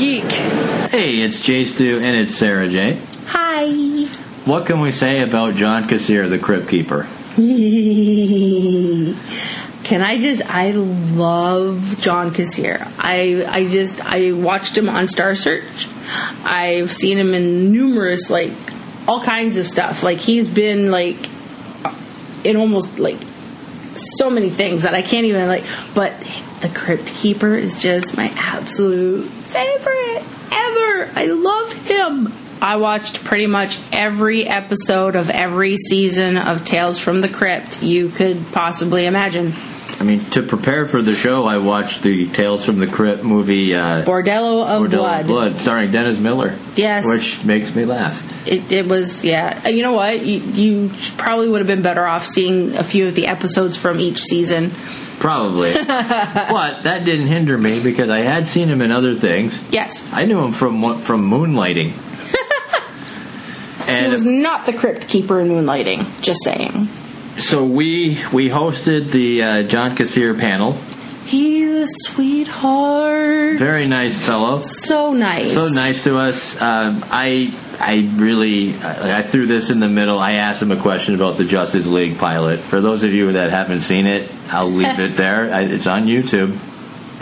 [0.00, 0.32] geek.
[0.32, 2.98] Hey, it's Jay Stu and it's Sarah J.
[3.26, 4.06] Hi.
[4.46, 7.06] What can we say about John Kassir, the Crypt Keeper?
[9.84, 10.42] Can I just?
[10.48, 12.90] I love John Kassir.
[12.98, 15.86] I I just I watched him on Star Search.
[16.44, 18.52] I've seen him in numerous like
[19.06, 20.02] all kinds of stuff.
[20.02, 21.28] Like he's been like
[22.42, 23.18] in almost like
[23.94, 25.64] so many things that I can't even like.
[25.94, 26.18] But
[26.62, 30.22] the Crypt Keeper is just my absolute favorite
[30.52, 31.10] ever.
[31.16, 32.32] I love him.
[32.62, 38.10] I watched pretty much every episode of every season of Tales from the Crypt you
[38.10, 39.52] could possibly imagine.
[39.98, 43.74] I mean, to prepare for the show, I watched the Tales from the Crypt movie
[43.74, 45.20] uh, Bordello of Bordello Blood.
[45.20, 46.56] of Blood, starring Dennis Miller.
[46.74, 47.04] Yes.
[47.06, 48.48] Which makes me laugh.
[48.48, 49.68] It, it was, yeah.
[49.68, 50.24] You know what?
[50.24, 54.00] You, you probably would have been better off seeing a few of the episodes from
[54.00, 54.72] each season.
[55.20, 55.74] Probably.
[55.74, 59.62] but that didn't hinder me because I had seen him in other things.
[59.70, 60.04] Yes.
[60.10, 61.92] I knew him from from Moonlighting.
[63.90, 66.22] He was not the Crypt Keeper in Moonlighting.
[66.22, 66.88] Just saying.
[67.38, 70.74] so we we hosted the uh, John Kassir panel.
[71.24, 73.58] He's a sweetheart.
[73.58, 74.62] Very nice fellow.
[74.62, 75.52] so nice.
[75.52, 76.60] so nice to us.
[76.60, 80.18] Um, I I really I I threw this in the middle.
[80.18, 82.60] I asked him a question about the Justice League pilot.
[82.60, 85.52] For those of you that haven't seen it, I'll leave it there.
[85.52, 86.58] I, it's on YouTube.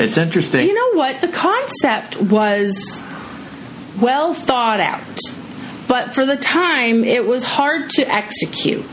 [0.00, 0.67] It's interesting.
[0.67, 1.20] You know what?
[1.20, 3.03] The concept was
[4.00, 5.20] well thought out,
[5.87, 8.84] but for the time, it was hard to execute.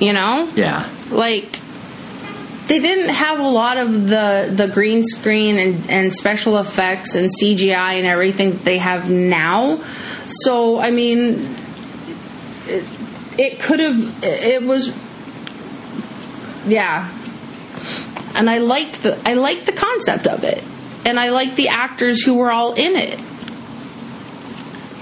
[0.00, 0.50] You know?
[0.56, 1.60] yeah, like
[2.70, 7.28] they didn't have a lot of the the green screen and, and special effects and
[7.28, 9.82] CGI and everything they have now.
[10.28, 11.56] So I mean,
[12.68, 12.84] it,
[13.36, 14.22] it could have.
[14.22, 14.92] It was,
[16.64, 17.12] yeah.
[18.36, 20.62] And I liked the I liked the concept of it,
[21.04, 23.18] and I liked the actors who were all in it.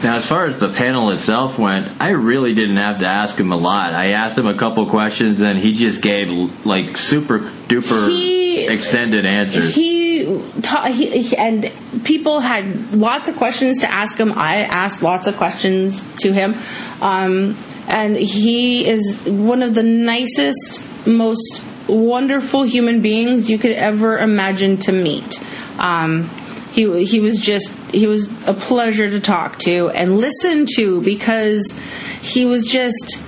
[0.02, 3.50] Now, as far as the panel itself went, I really didn't have to ask him
[3.50, 3.94] a lot.
[3.94, 6.30] I asked him a couple questions, then he just gave
[6.64, 9.74] like super duper He- extended answers.
[9.74, 11.72] he, ta- he, he and
[12.04, 14.32] people had lots of questions to ask him.
[14.36, 16.54] I asked lots of questions to him,
[17.00, 17.56] um,
[17.88, 24.76] and he is one of the nicest, most wonderful human beings you could ever imagine
[24.76, 25.42] to meet.
[25.78, 26.30] Um,
[26.78, 31.74] he he was just he was a pleasure to talk to and listen to because
[32.20, 33.18] he was just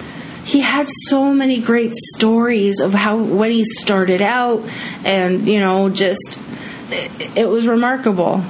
[0.44, 4.62] he had so many great stories of how when he started out
[5.05, 6.41] and you know just
[6.91, 8.44] it, it was remarkable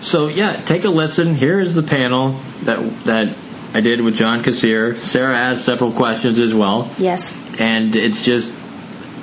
[0.00, 1.34] So yeah, take a listen.
[1.34, 3.34] Here is the panel that that
[3.74, 5.00] I did with John Kassir.
[5.00, 8.48] Sarah asked several questions as well, yes and it's just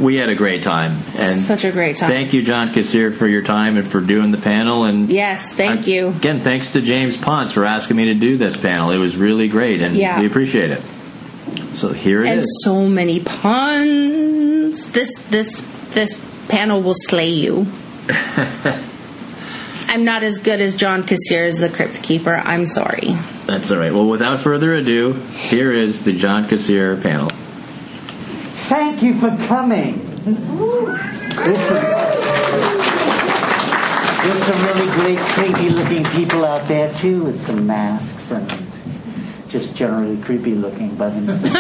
[0.04, 0.98] we had a great time.
[1.18, 4.32] And such a great time thank you, John Kassir, for your time and for doing
[4.32, 4.84] the panel.
[4.84, 6.40] And yes thank I- you again.
[6.40, 8.92] Thanks to James Ponce for asking me to do this panel.
[8.92, 10.20] It was really great, and Yeah.
[10.20, 10.82] we appreciate it.
[11.74, 12.44] So here it is.
[12.44, 15.62] and so many puns this this
[15.92, 17.66] this panel will slay you
[19.88, 22.36] I'm not as good as John Kassir as the Crypt Keeper.
[22.36, 23.16] I'm sorry.
[23.46, 23.94] That's all right.
[23.94, 27.30] Well, without further ado, here is the John Kassir panel.
[28.74, 30.04] Thank you for coming.
[30.26, 31.70] This is,
[34.24, 38.52] there's some really great, creepy looking people out there, too, with some masks and
[39.48, 41.44] just generally creepy looking by themselves.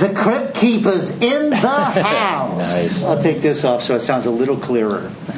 [0.00, 2.56] the Crypt Keeper's in the house.
[2.56, 3.02] Nice.
[3.02, 5.12] I'll take this off so it sounds a little clearer.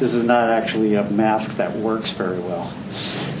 [0.00, 2.74] this is not actually a mask that works very well.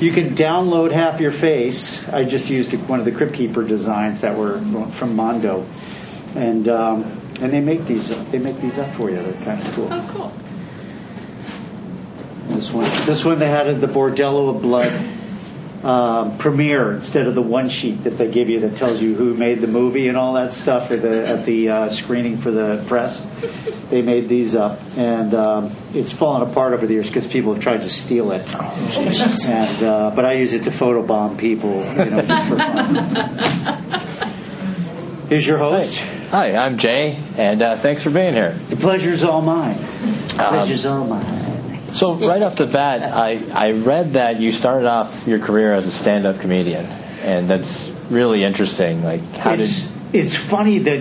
[0.00, 2.06] You can download half your face.
[2.08, 4.58] I just used one of the Crypt Keeper designs that were
[4.92, 5.66] from Mondo,
[6.34, 7.02] and um,
[7.40, 9.16] and they make these they make these up for you.
[9.16, 9.88] They're kind of cool.
[9.90, 10.32] Oh, cool.
[12.56, 14.92] This one, this one they had at the Bordello of Blood
[15.84, 19.32] um, premiere instead of the one sheet that they give you that tells you who
[19.34, 22.84] made the movie and all that stuff at the, at the uh, screening for the
[22.86, 23.26] press.
[23.88, 27.62] They made these up, and um, it's fallen apart over the years because people have
[27.62, 28.52] tried to steal it.
[28.54, 32.94] And uh, but I use it to photobomb people, you know, just for fun.
[35.28, 35.98] Here's your host.
[36.30, 38.52] Hi, I'm Jay, and uh, thanks for being here.
[38.68, 39.76] The pleasure's all mine.
[39.78, 41.59] The Um, pleasure's all mine.
[41.92, 45.86] So right off the bat, I, I read that you started off your career as
[45.86, 49.02] a stand-up comedian, and that's really interesting.
[49.02, 51.00] Like, how it's did it's funny that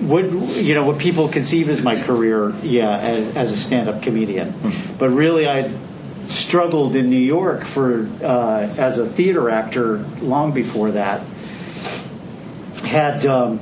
[0.00, 0.24] what
[0.56, 4.54] you know what people conceive as my career, yeah, as, as a stand-up comedian,
[4.98, 5.72] but really I
[6.28, 11.26] struggled in New York for uh, as a theater actor long before that.
[12.84, 13.59] Had um,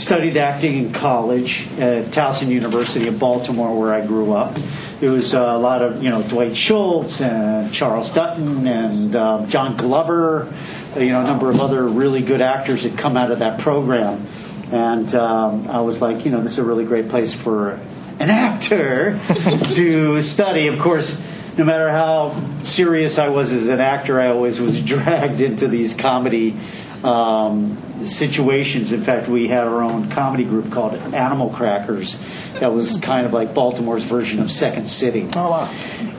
[0.00, 4.58] studied acting in college at Towson University in Baltimore, where I grew up.
[5.00, 9.76] There was a lot of, you know, Dwight Schultz and Charles Dutton and uh, John
[9.76, 10.52] Glover,
[10.96, 14.26] you know, a number of other really good actors that come out of that program.
[14.72, 17.72] And um, I was like, you know, this is a really great place for
[18.18, 19.20] an actor
[19.74, 20.68] to study.
[20.68, 21.18] Of course,
[21.56, 25.94] no matter how serious I was as an actor, I always was dragged into these
[25.94, 26.56] comedy
[27.04, 28.92] um, situations.
[28.92, 32.20] In fact, we had our own comedy group called Animal Crackers
[32.54, 35.28] that was kind of like Baltimore's version of Second City.
[35.34, 35.66] Oh wow!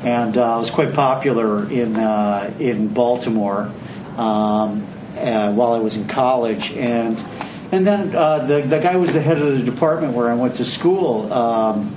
[0.04, 3.72] And uh, it was quite popular in uh, in Baltimore
[4.18, 4.88] um,
[5.18, 7.24] uh, while I was in college and.
[7.74, 10.33] And then uh, the the guy who was the head of the department where I
[10.36, 11.31] went to school.
[11.31, 11.95] Um,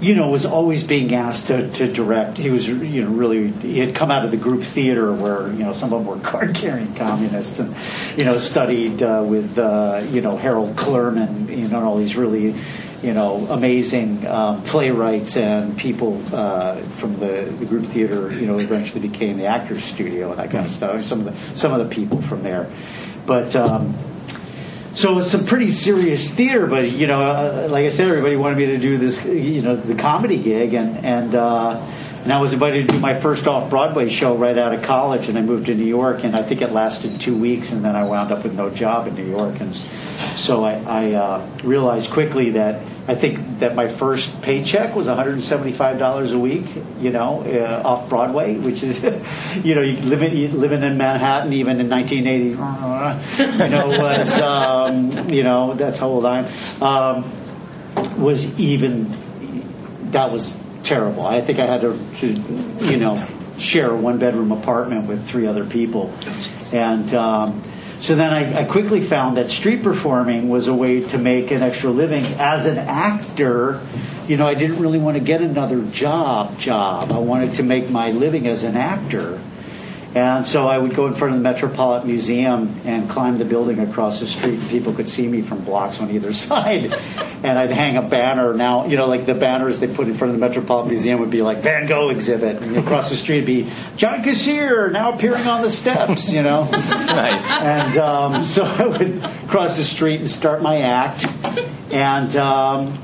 [0.00, 2.38] you know, was always being asked to, to direct.
[2.38, 5.64] He was, you know, really, he had come out of the group theater where, you
[5.64, 7.74] know, some of them were card carrying communists and,
[8.16, 12.54] you know, studied uh, with, uh, you know, Harold Clurman, you know, all these really,
[13.02, 18.58] you know, amazing um, playwrights and people uh, from the, the group theater, you know,
[18.58, 21.04] eventually became the Actors Studio and that kind of stuff.
[21.04, 22.70] Some of the, some of the people from there.
[23.26, 23.94] But, um,
[24.94, 28.58] so it's some pretty serious theater, but you know, uh, like I said, everybody wanted
[28.58, 31.86] me to do this, you know, the comedy gig, and and uh,
[32.22, 35.28] and I was invited to do my first off Broadway show right out of college,
[35.28, 37.96] and I moved to New York, and I think it lasted two weeks, and then
[37.96, 39.74] I wound up with no job in New York, and
[40.36, 46.32] so I, I uh, realized quickly that I think that my first paycheck was $175
[46.32, 46.66] a week,
[47.00, 49.02] you know, uh, off Broadway, which is,
[49.64, 52.50] you know, you living living in Manhattan even in 1980,
[53.64, 59.16] you know, was, um, you know, that's how old I am, um, was even,
[60.12, 61.26] that was terrible.
[61.26, 63.26] I think I had to, to you know,
[63.58, 66.12] share a one bedroom apartment with three other people,
[66.72, 67.12] and.
[67.14, 67.62] Um,
[68.00, 71.62] so then I, I, quickly found that street performing was a way to make an
[71.62, 73.78] extra living as an actor.
[74.26, 76.58] You know, I didn't really want to get another job.
[76.58, 77.12] Job.
[77.12, 79.38] I wanted to make my living as an actor.
[80.12, 83.78] And so I would go in front of the Metropolitan Museum and climb the building
[83.78, 86.92] across the street, and people could see me from blocks on either side.
[87.44, 88.52] And I'd hang a banner.
[88.52, 91.30] Now, you know, like the banners they put in front of the Metropolitan Museum would
[91.30, 95.46] be like Van Gogh exhibit, and across the street would be John Kassir now appearing
[95.46, 96.28] on the steps.
[96.28, 97.44] You know, Nice.
[97.60, 101.24] and um, so I would cross the street and start my act,
[101.92, 102.98] and um,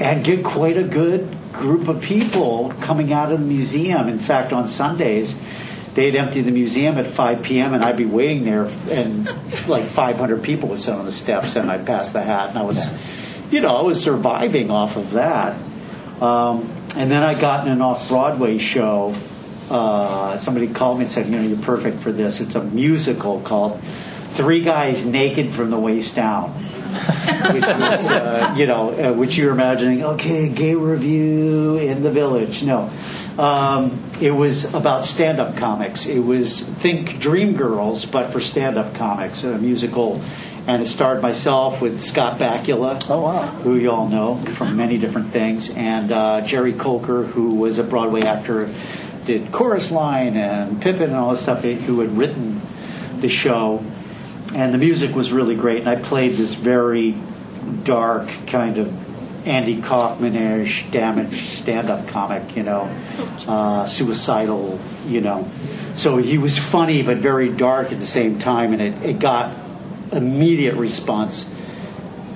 [0.00, 4.08] and get quite a good group of people coming out of the museum.
[4.08, 5.38] In fact, on Sundays
[5.94, 7.74] they'd empty the museum at 5 p.m.
[7.74, 9.26] and I'd be waiting there, and
[9.68, 12.62] like 500 people would sit on the steps, and I'd pass the hat, and I
[12.62, 12.88] was,
[13.50, 15.58] you know, I was surviving off of that.
[16.20, 19.14] Um, and then I got in an off Broadway show.
[19.70, 22.40] Uh, somebody called me and said, you know, you're perfect for this.
[22.40, 23.80] It's a musical called
[24.32, 26.52] Three Guys Naked from the Waist Down.
[27.52, 32.64] which was, uh, you know, uh, which you're imagining, okay, gay review in the village.
[32.64, 32.90] No.
[33.40, 36.04] Um, it was about stand-up comics.
[36.04, 40.22] It was think Dreamgirls, but for stand-up comics, a musical,
[40.66, 43.46] and it starred myself with Scott Bakula, Oh, wow.
[43.46, 47.82] who you all know from many different things, and uh, Jerry Colker, who was a
[47.82, 48.68] Broadway actor,
[49.24, 52.60] did Chorus Line and Pippin and all this stuff, who had written
[53.22, 53.82] the show,
[54.54, 55.78] and the music was really great.
[55.78, 57.16] And I played this very
[57.84, 59.09] dark kind of
[59.44, 62.94] Andy Kaufman-ish, damaged stand-up comic, you know,
[63.48, 65.50] uh, suicidal, you know.
[65.94, 69.56] So he was funny but very dark at the same time, and it, it got
[70.12, 71.48] immediate response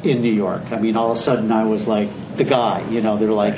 [0.03, 0.71] in New York.
[0.71, 3.17] I mean, all of a sudden I was like the guy, you know.
[3.17, 3.57] They're like,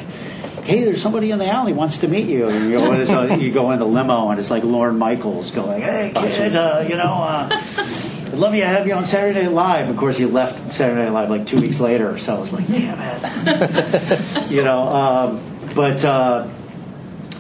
[0.64, 3.52] "Hey, there's somebody in the alley wants to meet you." And you go, so you
[3.52, 7.12] go in the limo, and it's like Lorne Michaels going, "Hey, kid, uh, you know."
[7.12, 8.02] Uh,
[8.37, 9.88] I'd love you to have you on Saturday Night Live.
[9.88, 12.66] Of course, he left Saturday Night Live like two weeks later, so I was like,
[12.66, 14.50] damn it.
[14.50, 16.47] you know, um, but uh,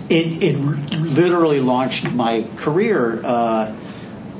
[0.08, 3.20] it, it literally launched my career.
[3.22, 3.76] Uh,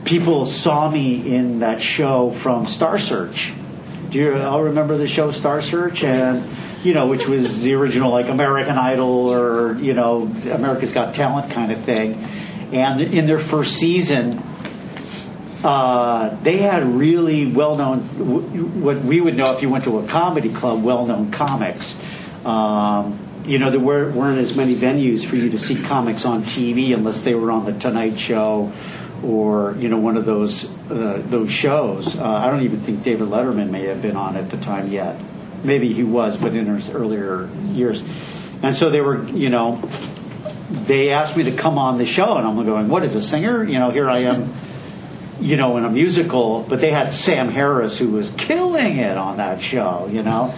[0.06, 3.52] people saw me in that show from Star Search.
[4.08, 6.04] Do you all remember the show Star Search?
[6.04, 6.42] And
[6.82, 11.52] you know, which was the original like American Idol or you know America's Got Talent
[11.52, 12.14] kind of thing.
[12.72, 14.42] And in their first season,
[15.64, 18.00] uh, they had really well-known,
[18.82, 21.98] what we would know if you went to a comedy club, well-known comics.
[22.44, 26.42] Um, you know, there were, weren't as many venues for you to see comics on
[26.42, 28.72] TV unless they were on the Tonight Show
[29.22, 32.18] or you know one of those uh, those shows.
[32.18, 35.18] Uh, I don't even think David Letterman may have been on at the time yet.
[35.64, 38.04] Maybe he was, but in his earlier years.
[38.62, 39.82] And so they were, you know,
[40.70, 43.64] they asked me to come on the show, and I'm going, "What is a singer?"
[43.64, 44.54] You know, here I am
[45.46, 49.36] you know, in a musical, but they had Sam Harris who was killing it on
[49.36, 50.52] that show, you know.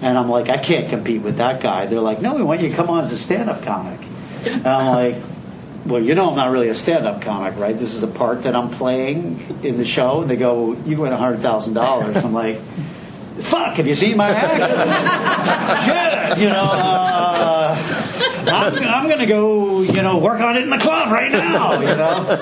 [0.00, 1.86] And I'm like, I can't compete with that guy.
[1.86, 4.00] They're like, no, we want you to come on as a stand-up comic.
[4.44, 5.22] And I'm like,
[5.86, 7.78] well, you know, I'm not really a stand-up comic, right?
[7.78, 10.22] This is a part that I'm playing in the show.
[10.22, 12.16] And they go, you win a hundred thousand dollars.
[12.16, 12.58] I'm like,
[13.42, 16.34] fuck, have you seen my act?
[16.34, 17.76] Shit, you know, uh,
[18.48, 21.80] I'm, I'm going to go, you know, work on it in the club right now,
[21.80, 22.40] you know.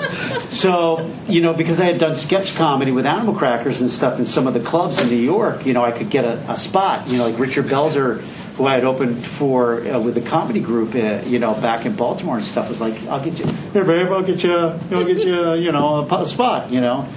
[0.49, 4.25] So, you know, because I had done sketch comedy with Animal Crackers and stuff in
[4.25, 7.07] some of the clubs in New York, you know, I could get a, a spot,
[7.07, 8.23] you know, like Richard Belzer
[8.61, 11.95] who I had opened for uh, with the comedy group, uh, you know, back in
[11.95, 15.17] Baltimore and stuff, was like, "I'll get you, here, babe, I'll get you, I'll get
[15.17, 17.07] you, you know, a spot, you know."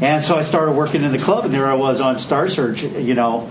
[0.00, 2.82] And so I started working in the club, and there I was on Star Search.
[2.82, 3.50] You know,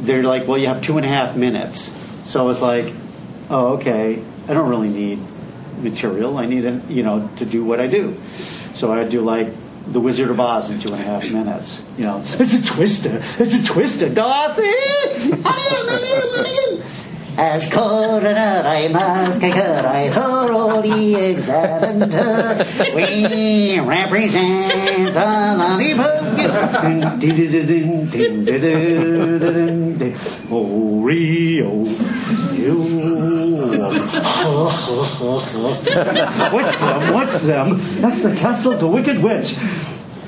[0.00, 1.90] they're like, "Well, you have two and a half minutes."
[2.24, 2.94] So I was like,
[3.50, 4.22] "Oh, okay.
[4.48, 5.18] I don't really need
[5.82, 6.38] material.
[6.38, 8.20] I need, it, you know, to do what I do."
[8.74, 9.48] So I do like
[9.86, 11.82] the Wizard of Oz in two and a half minutes.
[11.98, 13.22] You know, it's a twister.
[13.38, 14.62] It's a twister, Dorothy.
[17.40, 22.66] As coroner, I must make her I thoroughly examined her.
[22.94, 26.36] We represent the lollipop.
[30.50, 31.86] Oreo,
[36.52, 37.14] What's them?
[37.14, 37.80] What's them?
[38.02, 39.56] That's the castle of the Wicked Witch.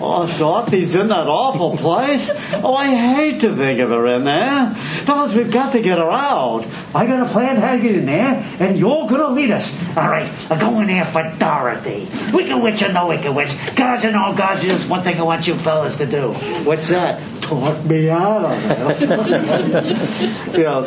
[0.05, 2.29] Oh, Dorothy's in that awful place.
[2.55, 4.75] Oh, I hate to think of her in there.
[5.05, 6.67] Fellas, we've got to get her out.
[6.93, 9.79] I got a plan how to get in there, and you're to lead us.
[9.97, 12.09] All right, I'm going in there for Dorothy.
[12.33, 13.55] Wicked Witch or no Wicked Witch.
[13.77, 16.33] Gods and all gods, there's one thing I want you fellas to do.
[16.65, 17.23] What's that?
[17.41, 19.01] Talk me out of it.
[20.59, 20.85] you know,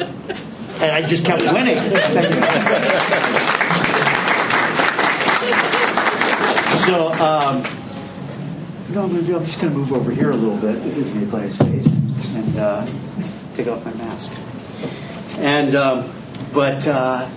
[0.81, 1.77] and I just kept winning.
[6.86, 7.63] so, um,
[8.96, 9.36] what I'm going to?
[9.38, 10.75] I'm just going to move over here a little bit.
[10.86, 11.86] It gives me a plenty of space.
[11.86, 12.88] And uh,
[13.56, 14.36] take off my mask.
[15.38, 16.12] And, um,
[16.54, 17.30] but, uh,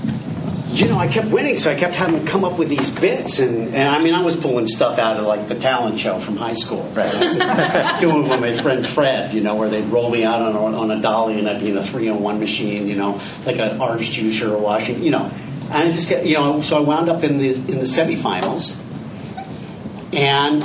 [0.69, 3.39] you know, I kept winning, so I kept having to come up with these bits.
[3.39, 6.37] And, and I mean, I was pulling stuff out of like the talent show from
[6.37, 6.83] high school.
[6.95, 7.99] Right?
[8.01, 10.91] Doing with my friend Fred, you know, where they'd roll me out on, a- on
[10.91, 14.51] a dolly and I'd be in a 301 machine, you know, like an orange juicer
[14.53, 15.31] or washing, you know.
[15.71, 18.79] And I just get, you know, so I wound up in the, in the semifinals.
[20.15, 20.63] And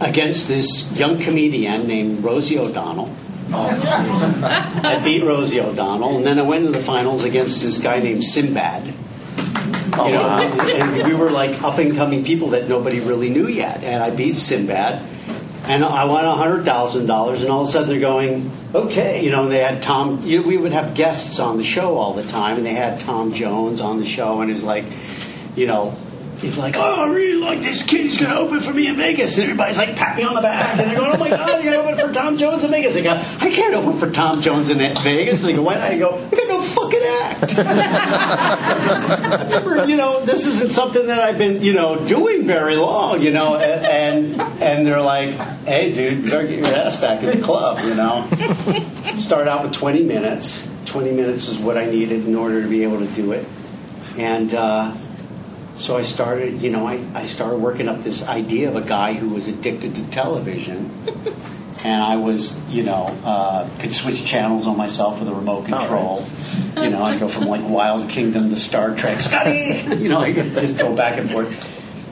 [0.00, 3.14] against this young comedian named Rosie O'Donnell.
[3.52, 3.68] Oh.
[4.82, 8.24] I beat Rosie O'Donnell, and then I went to the finals against this guy named
[8.24, 8.92] Sinbad.
[9.96, 13.46] Oh, you know, and we were like up and coming people that nobody really knew
[13.46, 15.02] yet, and I beat Sinbad,
[15.64, 19.30] and I won hundred thousand dollars, and all of a sudden they're going, okay, you
[19.30, 20.22] know, And they had Tom.
[20.24, 22.98] You know, we would have guests on the show all the time, and they had
[23.00, 24.84] Tom Jones on the show, and it's like,
[25.54, 25.96] you know,
[26.40, 28.02] he's like, oh, I really like this kid.
[28.02, 29.36] He's going to open for me in Vegas.
[29.36, 30.78] And everybody's like, pat me on the back.
[30.78, 32.94] And they're going, oh my God, you're going to open for Tom Jones in Vegas.
[32.94, 35.40] They go, I can't open for Tom Jones in Vegas.
[35.40, 35.90] And they go, why not?
[35.90, 37.54] I go, I got no fucking act.
[39.64, 43.30] I you know, this isn't something that I've been, you know, doing very long, you
[43.30, 47.94] know, and, and they're like, hey, dude, get your ass back in the club, you
[47.94, 48.28] know.
[49.16, 50.68] Start out with 20 minutes.
[50.86, 53.46] 20 minutes is what I needed in order to be able to do it.
[54.16, 54.94] And, uh,
[55.76, 59.14] so I started, you know, I, I started working up this idea of a guy
[59.14, 60.90] who was addicted to television.
[61.84, 66.26] And I was, you know, uh, could switch channels on myself with a remote control.
[66.78, 69.18] You know, I'd go from like Wild Kingdom to Star Trek.
[69.18, 69.82] Scotty!
[70.02, 71.62] You know, I could just go back and forth.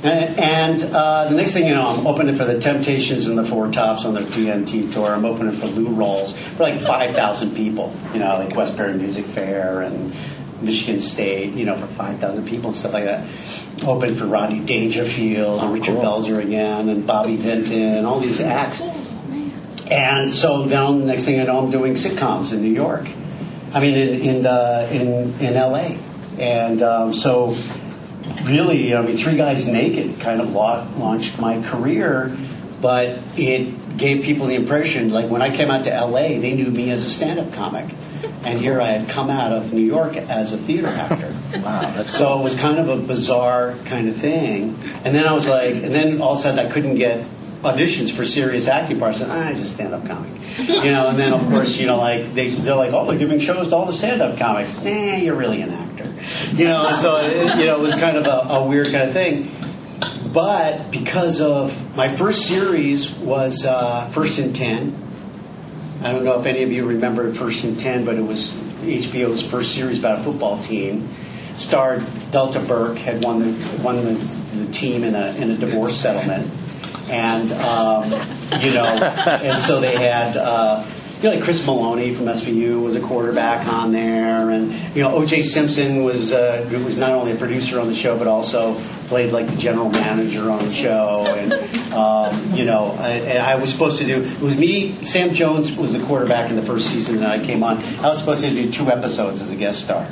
[0.02, 3.45] And, and uh, the next thing you know, I'm opening for the Temptations and the
[3.45, 5.14] Four Tops on their TNT tour.
[5.14, 9.81] I'm opening for Lou Rawls for like 5,000 people, you know, like Westbury Music Fair
[9.81, 10.12] and
[10.62, 13.28] Michigan State, you know, for 5,000 people and stuff like that.
[13.85, 18.81] Opened for Rodney Dangerfield and Richard Belzer again and Bobby Vinton, and all these acts.
[19.90, 23.09] And so then the next thing I know, I'm doing sitcoms in New York.
[23.73, 25.99] I mean, in in uh, in, in L.A.
[26.38, 27.54] And um, so
[28.45, 32.37] really, I mean, Three Guys Naked kind of la- launched my career,
[32.81, 36.71] but it gave people the impression, like when I came out to LA, they knew
[36.71, 37.95] me as a stand-up comic.
[38.44, 41.34] And here I had come out of New York as a theater actor.
[41.52, 44.78] Wow, So it was kind of a bizarre kind of thing.
[45.04, 47.26] And then I was like, and then all of a sudden I couldn't get
[47.62, 49.20] auditions for serious acting parts.
[49.20, 51.08] And ah, he's a stand-up comic, you know.
[51.08, 53.76] And then of course, you know, like they they're like, oh, they're giving shows to
[53.76, 54.78] all the stand-up comics.
[54.82, 56.12] Nah, you're really an actor,
[56.54, 56.86] you know.
[56.88, 59.50] And so it, you know, it was kind of a, a weird kind of thing.
[60.32, 64.98] But because of my first series was uh, First and Ten.
[66.04, 69.40] I don't know if any of you remember First and Ten, but it was HBO's
[69.40, 71.09] first series about a football team.
[71.54, 74.14] Starred Delta Burke, had won the won the,
[74.56, 76.50] the team in a in a divorce settlement,
[77.09, 78.11] and um,
[78.61, 80.37] you know, and so they had.
[80.37, 80.85] Uh,
[81.18, 85.14] you know, like Chris Meloni from SVU was a quarterback on there, and you know,
[85.14, 85.44] O.J.
[85.44, 88.75] Simpson was uh, was not only a producer on the show but also
[89.12, 91.52] played like the general manager on the show, and
[91.92, 94.23] um, you know, I, and I was supposed to do.
[94.23, 95.04] It was me.
[95.04, 97.76] Sam Jones was the quarterback in the first season, and I came on.
[97.99, 100.07] I was supposed to do two episodes as a guest star.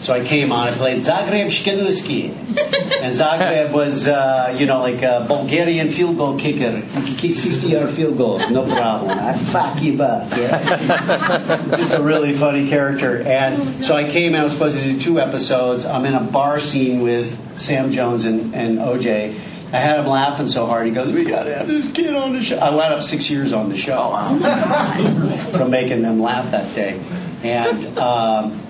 [0.00, 0.68] So I came on.
[0.68, 2.30] I played Zagreb Shkedlski,
[3.02, 6.78] and Zagreb was, uh, you know, like a Bulgarian field goal kicker.
[6.78, 9.18] You can kick 60-yard field goals, no problem.
[9.18, 10.30] I fuck you up.
[10.30, 11.56] Yeah?
[11.76, 13.20] Just a really funny character.
[13.20, 14.34] And so I came.
[14.34, 15.84] and I was supposed to do two episodes.
[15.84, 19.38] I'm in a bar scene with Sam Jones and, and OJ.
[19.72, 20.86] I had him laughing so hard.
[20.86, 23.30] He goes, "We got to have this kid on the show." I wound up six
[23.30, 27.00] years on the show, but I'm making them laugh that day,
[27.42, 27.98] and.
[27.98, 28.66] Um,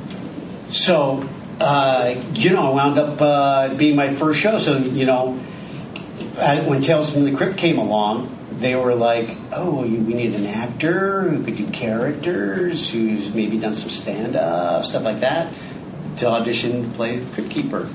[0.71, 1.29] so,
[1.61, 4.59] uh, you know, I wound up uh, being my first show.
[4.59, 5.41] So, you know,
[6.39, 10.47] I, when Tales from the Crypt came along, they were like, "Oh, we need an
[10.47, 15.53] actor who could do characters, who's maybe done some stand-up stuff like that,
[16.19, 17.89] to audition to play Crypt Keeper."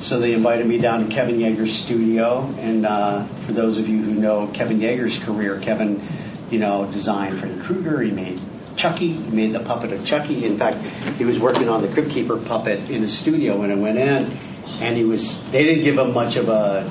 [0.00, 4.02] So they invited me down to Kevin Yagher's studio, and uh, for those of you
[4.02, 6.02] who know Kevin Yagher's career, Kevin,
[6.50, 8.02] you know, designed Freddy Krueger.
[8.02, 8.38] He made
[8.76, 9.12] Chucky.
[9.12, 10.44] He made the puppet of Chucky.
[10.44, 10.84] In fact,
[11.16, 14.36] he was working on the Crypt Keeper puppet in his studio when I went in,
[14.80, 15.42] and he was.
[15.50, 16.90] They didn't give him much of a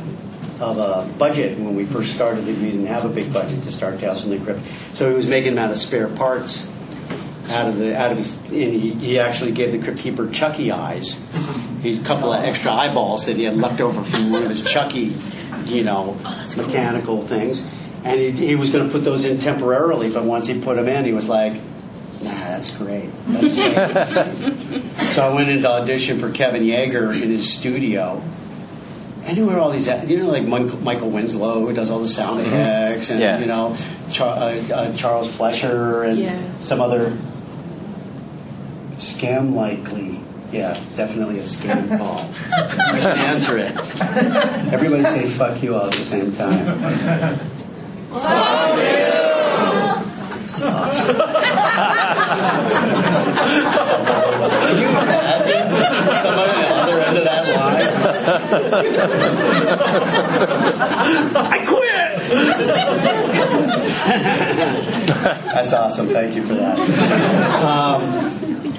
[0.59, 2.45] of a budget when we first started.
[2.45, 4.61] We didn't have a big budget to start Tales from the Crypt,
[4.93, 6.69] so he was making them out of spare parts.
[7.49, 10.71] Out of the out of his, and he, he actually gave the Crypt Keeper Chucky
[10.71, 11.21] eyes.
[11.81, 14.49] He had a couple of extra eyeballs that he had left over from one of
[14.49, 15.13] his Chucky,
[15.65, 17.69] you know, oh, mechanical things.
[18.05, 20.87] And he, he was going to put those in temporarily, but once he put them
[20.87, 21.59] in, he was like,
[22.23, 23.09] Nah, that's great.
[23.27, 25.11] That's great.
[25.13, 28.21] so I went into audition for Kevin Yagher in his studio.
[29.23, 29.87] And who are all these?
[29.87, 33.39] You know, like Michael Michael Winslow, who does all the sound effects, and Yeah.
[33.39, 33.77] you know,
[34.11, 36.65] Char- uh, uh, Charles Fleischer, and Yes.
[36.65, 37.17] some other
[38.97, 40.19] scam likely.
[40.51, 42.29] Yeah, definitely a scam call.
[42.53, 43.71] I should answer it.
[44.73, 46.65] Everybody say "fuck you" all at the same time.
[50.53, 51.13] Can you
[55.03, 55.67] imagine
[56.23, 57.87] somebody on the other end of that line?
[61.35, 61.83] I quit.
[65.53, 66.07] That's awesome.
[66.07, 66.77] Thank you for that.
[67.63, 68.01] Um,
[68.73, 68.75] I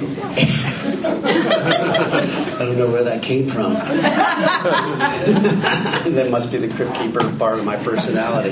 [2.59, 3.74] don't know where that came from.
[6.14, 8.50] that must be the Crypt Keeper part of my personality.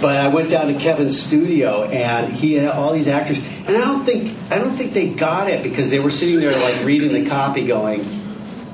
[0.00, 3.80] But I went down to Kevin's studio, and he had all these actors, and I
[3.80, 7.24] don't think I don't think they got it because they were sitting there like reading
[7.24, 8.04] the copy, going,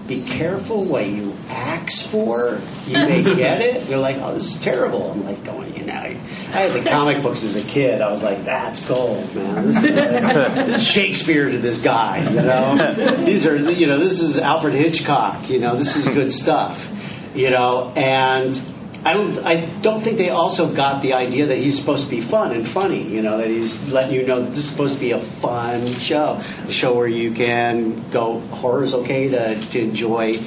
[0.09, 2.61] "Be careful what you ask for.
[2.87, 5.93] You may get it." They're like, "Oh, this is terrible." I'm like going, you know,
[5.93, 6.15] I
[6.49, 8.01] had the comic books as a kid.
[8.01, 9.67] I was like, "That's gold, man.
[9.67, 14.21] This is, this is Shakespeare to this guy." You know, these are you know, this
[14.21, 15.49] is Alfred Hitchcock.
[15.49, 16.91] You know, this is good stuff.
[17.35, 18.61] You know, and.
[19.05, 19.39] I don't.
[19.47, 22.67] I don't think they also got the idea that he's supposed to be fun and
[22.67, 23.05] funny.
[23.07, 25.93] You know that he's letting you know that this is supposed to be a fun
[25.93, 30.41] show, a show where you can go horror's okay to, to enjoy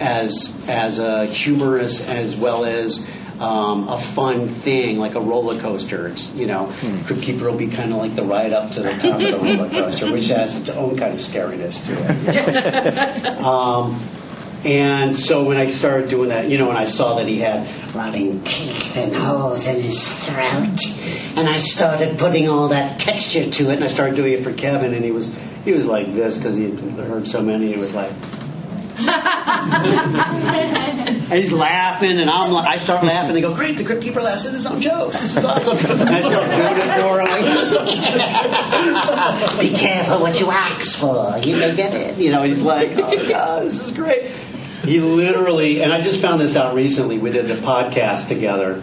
[0.00, 3.08] as as a humorous as well as
[3.40, 6.08] um, a fun thing like a roller coaster.
[6.08, 6.72] It's you know,
[7.06, 9.38] Crypt Keeper will be kind of like the ride up to the top of the
[9.42, 13.40] roller coaster, which has its own kind of scariness to it.
[13.40, 13.98] Um,
[14.62, 17.66] and so when I started doing that, you know, and I saw that he had
[17.94, 20.78] rotting teeth and holes in his throat,
[21.34, 24.52] and I started putting all that texture to it, and I started doing it for
[24.52, 25.34] Kevin, and he was
[25.64, 27.72] he was like this because he had heard so many.
[27.72, 28.12] He was like.
[31.30, 33.34] And he's laughing, and I'm like, I start laughing.
[33.34, 35.20] They go, "Great, the Crypt Keeper laughs at his own jokes.
[35.20, 37.20] This is awesome." And I start doing it for
[39.60, 39.70] him.
[39.70, 41.38] Be careful what you ask for.
[41.38, 42.18] You may get it.
[42.18, 44.30] You know, he's like, "Oh God, this is great."
[44.84, 47.18] He literally, and I just found this out recently.
[47.18, 48.82] We did a podcast together,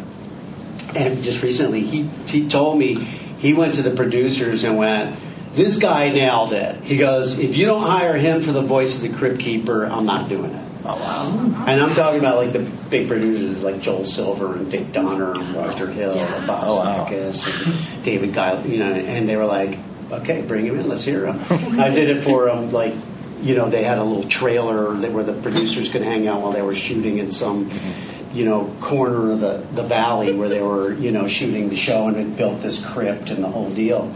[0.96, 2.96] and just recently, he he told me
[3.40, 5.18] he went to the producers and went.
[5.58, 6.84] This guy nailed it.
[6.84, 10.06] He goes, if you don't hire him for the voice of the Crypt Keeper, I'm
[10.06, 10.64] not doing it.
[10.86, 11.66] Oh wow!
[11.68, 15.56] And I'm talking about like the big producers like Joel Silver and Dick Donner and
[15.56, 17.08] Roger Hill and Bob Oh, wow.
[17.08, 19.80] And David Guy, you know, and they were like,
[20.12, 21.80] okay, bring him in, let's hear him.
[21.80, 22.94] I did it for them, like,
[23.42, 26.52] you know, they had a little trailer that where the producers could hang out while
[26.52, 27.70] they were shooting in some,
[28.32, 32.08] you know, corner of the the valley where they were, you know, shooting the show
[32.08, 34.14] and had built this crypt and the whole deal.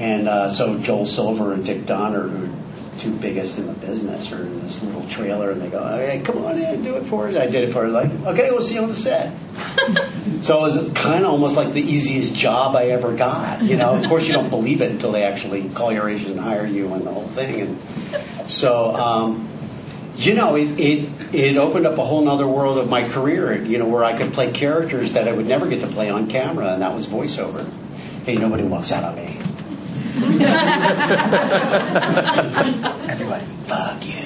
[0.00, 2.60] And uh, so Joel Silver and Dick Donner, who are
[2.98, 6.42] two biggest in the business are in this little trailer, and they go, "Hey, come
[6.42, 7.88] on in, do it for us." I did it for her.
[7.88, 9.36] Like, okay, we'll see you on the set.
[10.40, 13.62] so it was kind of almost like the easiest job I ever got.
[13.62, 16.40] You know, of course, you don't believe it until they actually call your agent and
[16.40, 17.60] hire you and the whole thing.
[17.60, 18.94] And so.
[18.94, 19.48] Um,
[20.16, 23.62] you know, it, it it opened up a whole other world of my career.
[23.64, 26.28] You know, where I could play characters that I would never get to play on
[26.28, 27.66] camera, and that was voiceover.
[28.26, 29.40] Hey, nobody walks out on me.
[33.08, 34.20] Everybody, fuck you.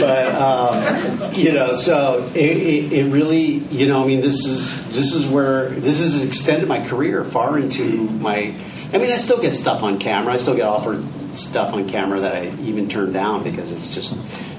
[0.00, 4.84] but um, you know, so it, it, it really, you know, I mean, this is
[4.88, 8.54] this is where this has extended my career far into my.
[8.92, 10.34] I mean, I still get stuff on camera.
[10.34, 14.16] I still get offered stuff on camera that I even turn down because it's just,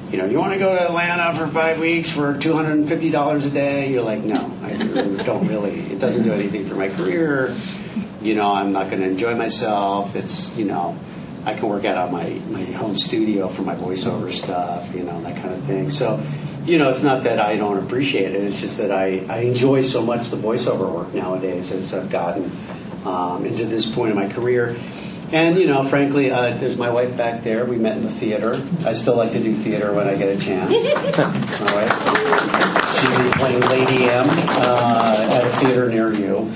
[0.09, 2.87] you know, you want to go to Atlanta for five weeks for two hundred and
[2.87, 3.91] fifty dollars a day.
[3.91, 4.73] You're like, no, I
[5.23, 5.79] don't really.
[5.79, 7.55] It doesn't do anything for my career.
[8.21, 10.15] You know, I'm not going to enjoy myself.
[10.15, 10.97] It's you know,
[11.45, 14.93] I can work out of my my home studio for my voiceover stuff.
[14.95, 15.91] You know, that kind of thing.
[15.91, 16.23] So.
[16.65, 18.43] You know, it's not that I don't appreciate it.
[18.43, 22.51] It's just that I, I enjoy so much the voiceover work nowadays as I've gotten
[23.05, 24.75] um, into this point in my career.
[25.31, 27.65] And, you know, frankly, uh, there's my wife back there.
[27.65, 28.61] We met in the theater.
[28.85, 30.71] I still like to do theater when I get a chance.
[31.19, 32.67] All right.
[32.97, 36.49] She'll be playing Lady M uh, at a theater near you.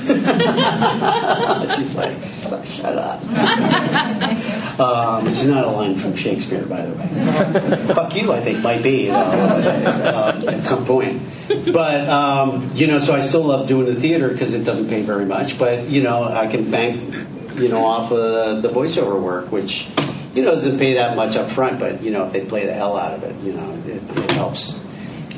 [1.75, 2.21] She's like,
[2.65, 3.21] shut up.
[4.81, 7.93] Um, it's not a line from Shakespeare, by the way.
[7.93, 11.21] Fuck you, I think, might be, uh, at some point.
[11.47, 15.03] But, um, you know, so I still love doing the theater because it doesn't pay
[15.03, 15.59] very much.
[15.59, 17.20] But, you know, I can bank
[17.55, 19.87] you know, off of the voiceover work, which,
[20.33, 22.73] you know, doesn't pay that much up front, but, you know, if they play the
[22.73, 24.83] hell out of it, you know, it, it helps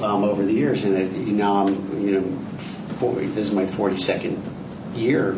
[0.02, 0.84] um, over the years.
[0.86, 2.40] And it, you know, I'm, you know,
[3.00, 4.42] 40, this is my 42nd
[4.96, 5.38] year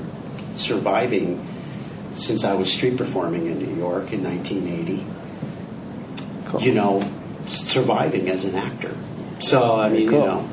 [0.55, 1.45] surviving
[2.13, 5.05] since I was street performing in New York in 1980.
[6.45, 6.61] Cool.
[6.61, 7.11] You know,
[7.47, 8.95] surviving as an actor.
[9.39, 10.19] So, I mean, Cool.
[10.19, 10.49] you know,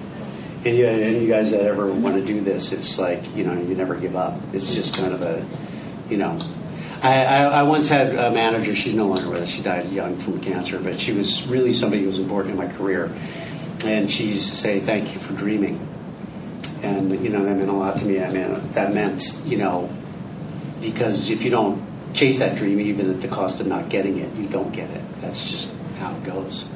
[0.65, 3.53] and you, and you guys that ever want to do this, it's like, you know,
[3.53, 4.41] you never give up.
[4.53, 5.45] It's just kind of a,
[6.13, 6.47] you know.
[7.01, 10.17] I, I, I once had a manager, she's no longer with us, she died young
[10.19, 13.13] from cancer, but she was really somebody who was important in my career.
[13.85, 15.89] And she used to say, thank you for dreaming.
[16.83, 18.23] And, you know, that meant a lot to me.
[18.23, 19.91] I mean, that meant, you know,
[20.81, 21.83] because if you don't
[22.15, 25.03] chase that dream, even at the cost of not getting it, you don't get it.
[25.21, 26.69] That's just how it goes.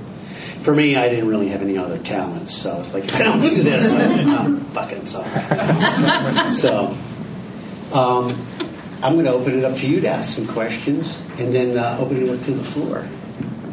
[0.63, 3.41] For me, I didn't really have any other talents, so it's like, if I don't
[3.41, 6.55] do this, I'm, fucking sorry.
[6.55, 6.97] so,
[7.93, 8.47] um,
[9.03, 11.99] I'm going to open it up to you to ask some questions, and then uh,
[12.01, 13.07] open it up to the floor.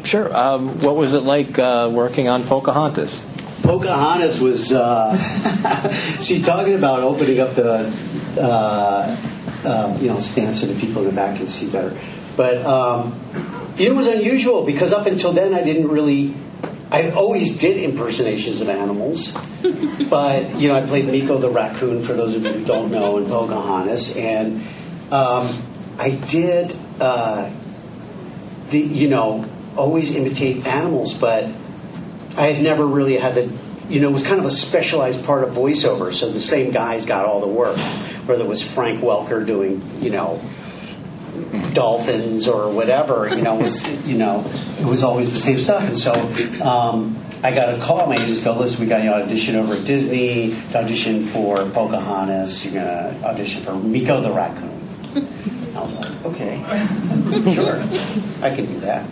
[0.04, 0.34] Sure.
[0.36, 3.22] Um, what was it like uh, working on Pocahontas?
[3.62, 5.16] Pocahontas was, uh,
[6.20, 7.90] see, talking about opening up the,
[8.38, 9.16] uh,
[9.64, 11.98] uh, you know, stand so the people in the back can see better.
[12.36, 13.18] But um,
[13.78, 16.34] it was unusual because up until then I didn't really,
[16.90, 19.32] I always did impersonations of animals.
[20.10, 23.16] but, you know, I played Miko the raccoon, for those of you who don't know,
[23.16, 24.14] in Pocahontas.
[24.18, 24.62] And
[25.10, 25.62] um,
[25.98, 27.50] I did, uh,
[28.70, 31.44] the, you know, always imitate animals, but
[32.36, 33.50] I had never really had the,
[33.88, 36.12] you know, it was kind of a specialized part of voiceover.
[36.12, 37.76] So the same guys got all the work,
[38.26, 40.40] whether it was Frank Welker doing, you know,
[41.72, 43.28] dolphins or whatever.
[43.28, 44.44] You know, was you know,
[44.78, 45.82] it was always the same stuff.
[45.82, 46.12] And so
[46.62, 48.06] um, I got a call.
[48.06, 52.64] My agents go, "Listen, we got you audition over at Disney to audition for Pocahontas.
[52.64, 54.73] You're gonna audition for Miko the raccoon."
[55.76, 56.56] I was like, "Okay,
[57.54, 57.76] sure,
[58.42, 59.06] I can do that."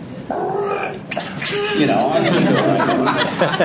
[1.77, 2.33] You know, I can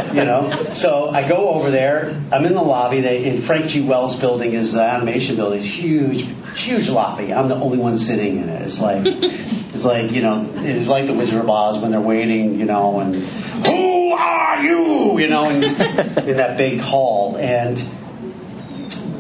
[0.03, 0.15] do it.
[0.17, 0.73] you know.
[0.75, 2.21] So I go over there.
[2.33, 3.01] I'm in the lobby.
[3.01, 3.81] They in Frank G.
[3.83, 5.59] Wells building is the animation building.
[5.61, 7.33] It's huge, huge lobby.
[7.33, 8.63] I'm the only one sitting in it.
[8.63, 12.59] It's like, it's like you know, it's like the Wizard of Oz when they're waiting.
[12.59, 15.19] You know, and who are you?
[15.21, 17.79] You know, in, in that big hall and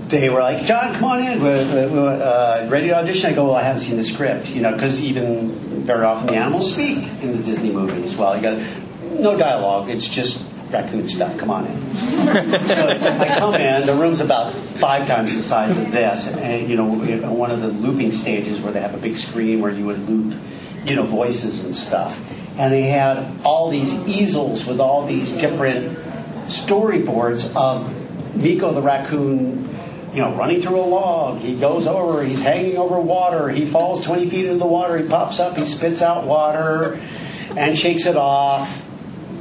[0.09, 1.42] they were like, John, come on in.
[1.42, 3.31] We're, we're, uh, ready to audition?
[3.31, 5.51] I go, well, I haven't seen the script, you know, because even
[5.85, 8.16] very often the animals speak in the Disney movies.
[8.16, 8.62] Well, you got
[9.21, 9.88] no dialogue.
[9.88, 11.37] It's just raccoon stuff.
[11.38, 11.97] Come on in.
[11.97, 13.87] so I come in.
[13.87, 16.85] The room's about five times the size of this, and, and you know,
[17.33, 20.35] one of the looping stages where they have a big screen where you would loop,
[20.85, 22.23] you know, voices and stuff.
[22.59, 25.97] And they had all these easels with all these different
[26.47, 27.94] storyboards of
[28.35, 29.68] Miko the raccoon
[30.12, 31.38] you know, running through a log.
[31.40, 33.49] He goes over, he's hanging over water.
[33.49, 34.99] He falls 20 feet into the water.
[34.99, 36.99] He pops up, he spits out water
[37.57, 38.87] and shakes it off.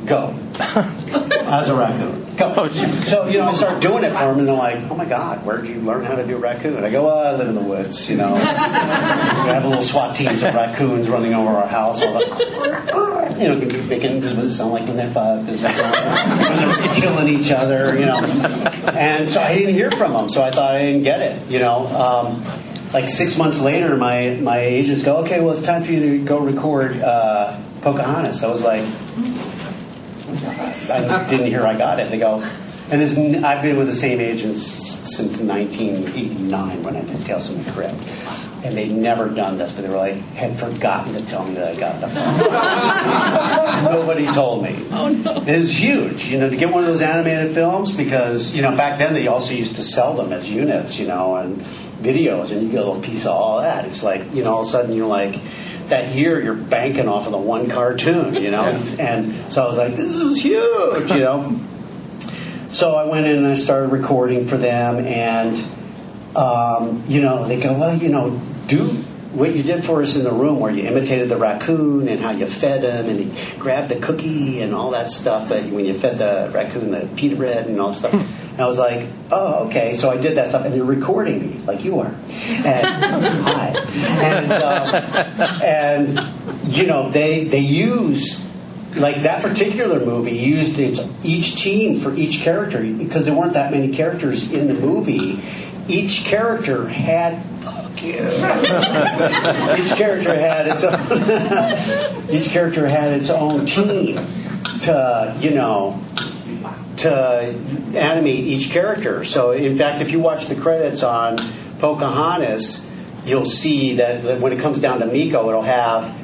[0.06, 0.38] Go.
[0.60, 2.28] as a raccoon.
[2.40, 2.68] Oh.
[2.70, 5.46] So you know, I start doing it for them, and they're like, "Oh my God,
[5.46, 7.62] where did you learn how to do raccoon?" I go, "Well, I live in the
[7.62, 8.10] woods.
[8.10, 12.02] You know, we have a little SWAT teams of raccoons running over our house.
[12.02, 16.40] All the, you know, making this would sound like when they fuck, this would sound
[16.40, 17.98] like when they're killing each other.
[17.98, 18.22] You know,
[18.94, 21.50] and so I didn't hear from them, so I thought I didn't get it.
[21.50, 21.88] You know.
[21.88, 22.44] Um,
[22.94, 26.24] like six months later, my, my agents go, okay, well, it's time for you to
[26.24, 28.44] go record uh, Pocahontas.
[28.44, 28.86] I was like,
[30.90, 32.10] I didn't hear I got it.
[32.10, 32.42] They go,
[32.90, 37.64] and this, I've been with the same agents since 1989 when I did Tales from
[37.64, 37.96] the Crypt.
[38.68, 41.70] And they'd never done this, but they were like, had forgotten to tell me that
[41.70, 42.14] I got them.
[43.94, 44.76] Nobody told me.
[44.92, 45.38] Oh, no.
[45.38, 48.76] It was huge, you know, to get one of those animated films because, you know,
[48.76, 51.62] back then they also used to sell them as units, you know, and
[52.02, 53.86] videos, and you get a little piece of all that.
[53.86, 55.40] It's like, you know, all of a sudden you're like,
[55.88, 58.66] that year you're banking off of the one cartoon, you know?
[59.00, 61.58] And so I was like, this is huge, you know?
[62.68, 65.58] So I went in and I started recording for them, and,
[66.36, 69.04] um, you know, they go, well, you know, do
[69.34, 72.32] what you did for us in the room where you imitated the raccoon and how
[72.32, 76.18] you fed him and he grabbed the cookie and all that stuff when you fed
[76.18, 78.14] the raccoon the pita bread and all that stuff.
[78.14, 79.94] And I was like, oh, okay.
[79.94, 82.08] So I did that stuff, and they're recording me like you are.
[82.08, 82.88] And
[83.44, 83.68] hi.
[84.24, 88.44] And, uh, and you know, they they use
[88.96, 93.72] like that particular movie used its, each team for each character because there weren't that
[93.72, 95.40] many characters in the movie.
[95.88, 98.16] Each character had fuck you.
[98.16, 102.30] each character had its own.
[102.30, 104.16] each character had its own team
[104.82, 106.00] to you know
[106.98, 107.20] to
[107.96, 109.24] animate each character.
[109.24, 112.90] So, in fact, if you watch the credits on Pocahontas,
[113.26, 116.16] you'll see that when it comes down to Miko, it'll have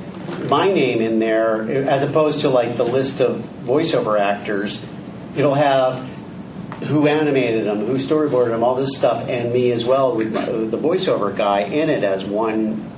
[0.50, 4.84] my name in there as opposed to like the list of voiceover actors.
[5.36, 6.10] It'll have
[6.86, 10.78] who animated them, who storyboarded them, all this stuff, and me as well with the
[10.78, 12.90] voiceover guy in it as one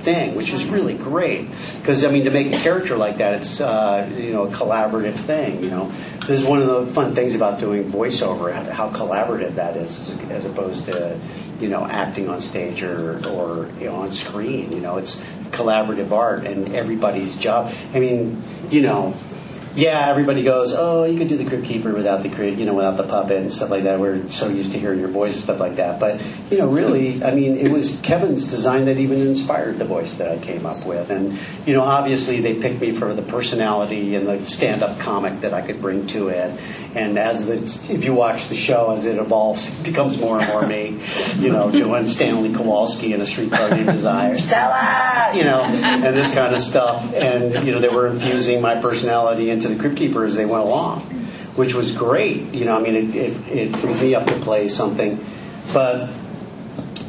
[0.00, 1.48] thing, which is really great.
[1.78, 5.14] Because I mean, to make a character like that, it's uh, you know a collaborative
[5.14, 5.62] thing.
[5.62, 5.92] You know,
[6.26, 10.30] this is one of the fun things about doing voiceover, how collaborative that is, as-
[10.30, 11.18] as opposed to
[11.60, 14.72] you know acting on stage or or you know, on screen.
[14.72, 15.20] You know, it's
[15.50, 17.72] collaborative art, and everybody's job.
[17.94, 19.14] I mean, you know.
[19.74, 22.98] Yeah, everybody goes, oh, you could do the Crypt Keeper without the you know, without
[22.98, 23.98] the puppet and stuff like that.
[23.98, 25.98] We're so used to hearing your voice and stuff like that.
[25.98, 30.14] But you know, really, I mean, it was Kevin's design that even inspired the voice
[30.16, 31.10] that I came up with.
[31.10, 35.54] And you know, obviously, they picked me for the personality and the stand-up comic that
[35.54, 36.60] I could bring to it.
[36.94, 37.54] And as the,
[37.92, 40.98] if you watch the show as it evolves, it becomes more and more me.
[41.38, 46.34] You know, doing Stanley Kowalski in a streetcar named Desire, Stella, you know, and this
[46.34, 47.14] kind of stuff.
[47.14, 50.64] And you know, they were infusing my personality into the Crypt Keeper as they went
[50.64, 51.00] along,
[51.56, 52.54] which was great.
[52.54, 55.24] You know, I mean, it, it, it freed me up to play something,
[55.72, 56.10] but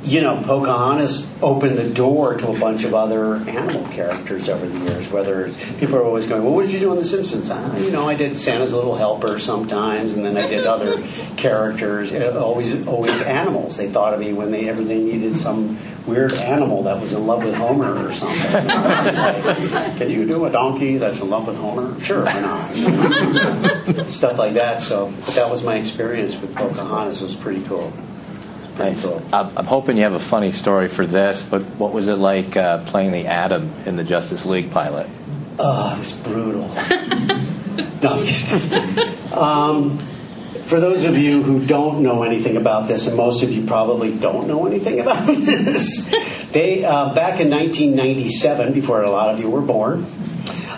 [0.04, 4.78] you know, Pocahontas opened the door to a bunch of other animal characters over the
[4.80, 5.10] years.
[5.10, 7.78] Whether it's, people are always going, "Well, what did you do on The Simpsons?" Ah,
[7.78, 11.02] you know, I did Santa's Little Helper sometimes, and then I did other
[11.38, 12.12] characters.
[12.12, 13.78] Uh, Always, always animals.
[13.78, 17.26] They thought of me when they ever they needed some weird animal that was in
[17.26, 18.66] love with Homer or something.
[18.68, 22.00] Like, Can you do a donkey that's in love with Homer?
[22.02, 24.08] Sure, why not?
[24.08, 24.82] Stuff like that.
[24.82, 27.22] So, but that was my experience with Pocahontas.
[27.22, 27.94] It was pretty cool.
[28.76, 29.04] Pretty Nice.
[29.04, 29.22] cool.
[29.32, 32.58] I'm I'm hoping you have a funny story for this, but what was it like
[32.58, 35.08] uh, playing the Atom in the Justice League pilot?
[35.60, 36.68] Oh, it's brutal.
[38.02, 39.98] no, I'm just um,
[40.66, 44.16] for those of you who don't know anything about this, and most of you probably
[44.18, 46.08] don't know anything about this,
[46.52, 50.06] they uh, back in 1997, before a lot of you were born,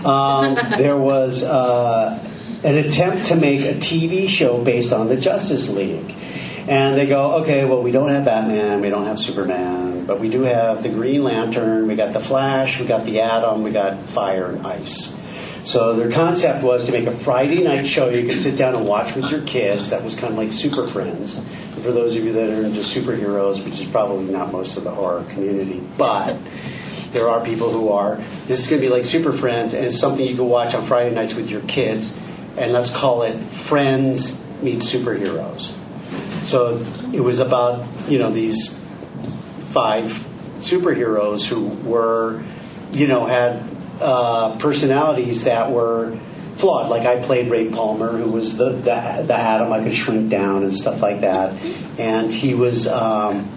[0.04, 2.20] um, there was uh,
[2.64, 6.14] an attempt to make a TV show based on the Justice League.
[6.68, 10.30] And they go, okay, well, we don't have Batman, we don't have Superman, but we
[10.30, 14.02] do have the Green Lantern, we got the Flash, we got the Atom, we got
[14.06, 15.16] Fire and Ice.
[15.64, 18.86] So their concept was to make a Friday night show you could sit down and
[18.86, 19.92] watch with your kids.
[19.92, 21.38] That was kind of like Super Friends.
[21.38, 24.84] And for those of you that are into superheroes, which is probably not most of
[24.84, 26.38] the horror community, but
[27.14, 28.22] there are people who are.
[28.46, 30.86] This is going to be like Super Friends, and it's something you can watch on
[30.86, 32.16] Friday nights with your kids.
[32.58, 35.76] And let's call it Friends Meet Superheroes.
[36.46, 38.78] So it was about you know these
[39.70, 40.06] five
[40.60, 42.42] superheroes who were
[42.92, 43.64] you know had
[44.00, 46.18] uh, personalities that were
[46.56, 46.90] flawed.
[46.90, 50.64] Like I played Ray Palmer, who was the the, the atom I could shrink down
[50.64, 51.60] and stuff like that,
[51.98, 53.56] and he was um,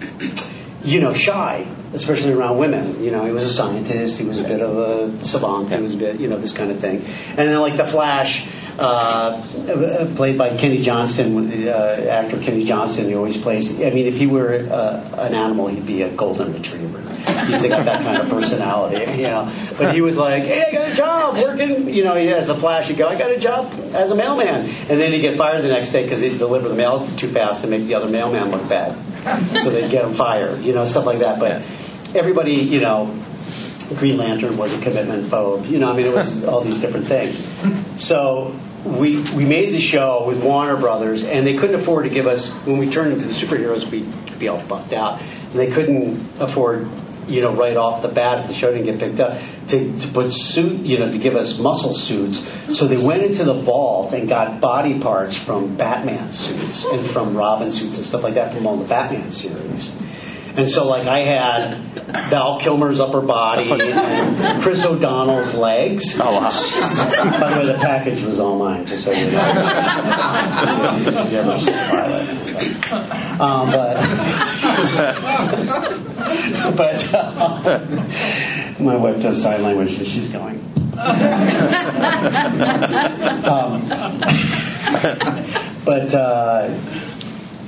[0.83, 1.67] you know shy.
[1.91, 4.19] Especially around women, you know, he was a scientist.
[4.19, 5.73] He was a bit of a savant.
[5.73, 7.03] He was a bit, you know, this kind of thing.
[7.29, 8.47] And then, like the Flash,
[8.79, 13.05] uh, played by Kenny Johnston, uh, actor Kenny Johnston.
[13.05, 13.81] He always plays.
[13.81, 16.99] I mean, if he were uh, an animal, he'd be a golden retriever.
[16.99, 19.51] He's got that kind of personality, you know.
[19.77, 22.55] But he was like, "Hey, I got a job working." You know, he has the
[22.55, 23.07] flashy go.
[23.07, 26.03] I got a job as a mailman, and then he'd get fired the next day
[26.03, 28.97] because he'd deliver the mail too fast to make the other mailman look bad.
[29.63, 31.39] So they'd get him fired, you know, stuff like that.
[31.39, 31.61] But
[32.15, 33.13] everybody, you know,
[33.95, 35.69] Green Lantern was a commitment phobe.
[35.69, 37.45] You know, I mean, it was all these different things.
[38.01, 42.27] So we we made the show with Warner Brothers, and they couldn't afford to give
[42.27, 46.27] us when we turned into the superheroes, we'd be all buffed out, and they couldn't
[46.39, 46.87] afford.
[47.27, 50.07] You know, right off the bat, if the show didn't get picked up, to, to
[50.07, 52.39] put suit, you know, to give us muscle suits.
[52.75, 57.37] So they went into the vault and got body parts from Batman suits and from
[57.37, 59.95] Robin suits and stuff like that from all the Batman series.
[60.55, 61.98] And so, like, I had
[62.29, 66.19] Val Kilmer's upper body and Chris O'Donnell's legs.
[66.19, 66.49] Oh, wow.
[67.39, 69.47] By the way, the package was all mine, just so you know.
[71.29, 73.37] You ever see the.
[73.39, 73.95] Um, but,
[76.75, 77.79] but uh,
[78.79, 80.59] my wife does sign language, and she's going.
[83.45, 83.87] um,
[85.85, 86.13] but.
[86.13, 86.69] Uh,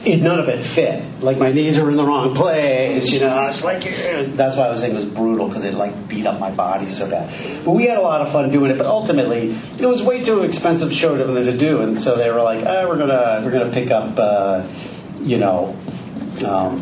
[0.06, 1.04] it, none of it fit.
[1.22, 3.48] Like my knees are in the wrong place, you know.
[3.48, 3.84] It's like
[4.36, 6.88] that's why I was saying it was brutal because it like beat up my body
[6.88, 7.34] so bad.
[7.64, 8.78] But we had a lot of fun doing it.
[8.78, 12.66] But ultimately, it was way too expensive show to do, and so they were like,
[12.66, 14.68] oh, "We're gonna we're gonna pick up, uh,
[15.22, 15.78] you know."
[16.46, 16.82] Um,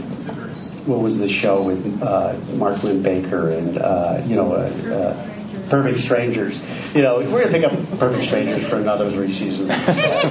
[0.85, 4.59] what was the show with uh, Mark Linn-Baker and uh, you know uh,
[4.93, 6.59] uh, Perfect Strangers?
[6.95, 9.69] You know, we're gonna pick up Perfect Strangers for another three seasons.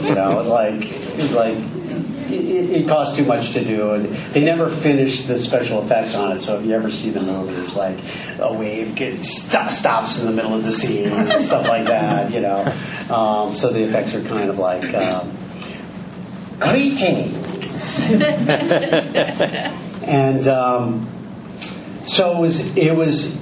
[0.02, 1.56] You know, it was like it was like
[2.30, 6.36] it, it cost too much to do, and they never finished the special effects on
[6.36, 6.40] it.
[6.40, 7.98] So if you ever see the movie, it's like
[8.38, 12.32] a wave gets stop, stops in the middle of the scene and stuff like that.
[12.32, 12.72] You know,
[13.14, 15.36] um, so the effects are kind of like um,
[16.58, 18.10] greetings,
[20.02, 21.08] and um,
[22.04, 23.36] so it was it was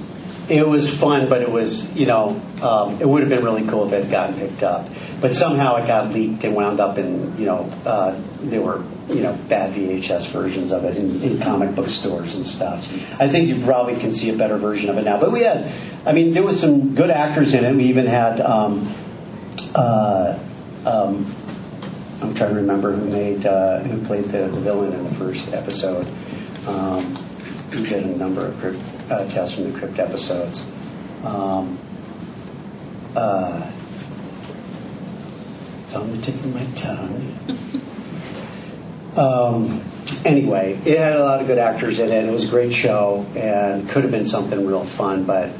[0.49, 3.87] it was fun, but it was you know um, it would have been really cool
[3.87, 4.87] if it had gotten picked up.
[5.19, 9.21] But somehow it got leaked and wound up in you know uh, there were you
[9.21, 12.87] know bad VHS versions of it in, in comic book stores and stuff.
[13.19, 15.19] I think you probably can see a better version of it now.
[15.19, 15.71] But we had,
[16.05, 17.75] I mean, there was some good actors in it.
[17.75, 18.41] We even had.
[18.41, 18.93] Um,
[19.75, 20.39] uh,
[20.85, 21.35] um,
[22.21, 25.53] I'm trying to remember who made uh, who played the, the villain in the first
[25.53, 26.07] episode.
[26.65, 27.23] Um,
[27.71, 28.59] we did a number of
[29.09, 30.65] uh, Tales from the Crypt episodes.
[31.23, 31.79] Um,
[33.15, 33.71] uh,
[35.85, 37.59] it's on the tip of my tongue.
[39.15, 39.81] um,
[40.25, 42.25] anyway, it had a lot of good actors in it.
[42.25, 45.51] It was a great show and could have been something real fun, but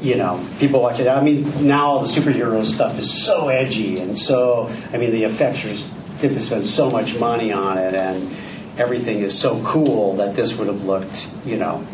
[0.00, 1.08] you know, people watch it.
[1.08, 4.72] I mean, now all the superhero stuff is so edgy and so.
[4.92, 5.74] I mean, the effects are.
[6.18, 8.34] They spend so much money on it, and
[8.78, 11.84] everything is so cool that this would have looked, you know,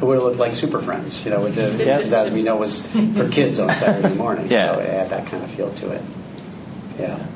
[0.00, 2.86] it would have looked like Super Friends, you know, which, is, as we know was
[2.86, 4.50] for kids on Saturday morning.
[4.50, 4.74] Yeah.
[4.74, 6.02] So it had that kind of feel to it.
[6.98, 7.26] Yeah.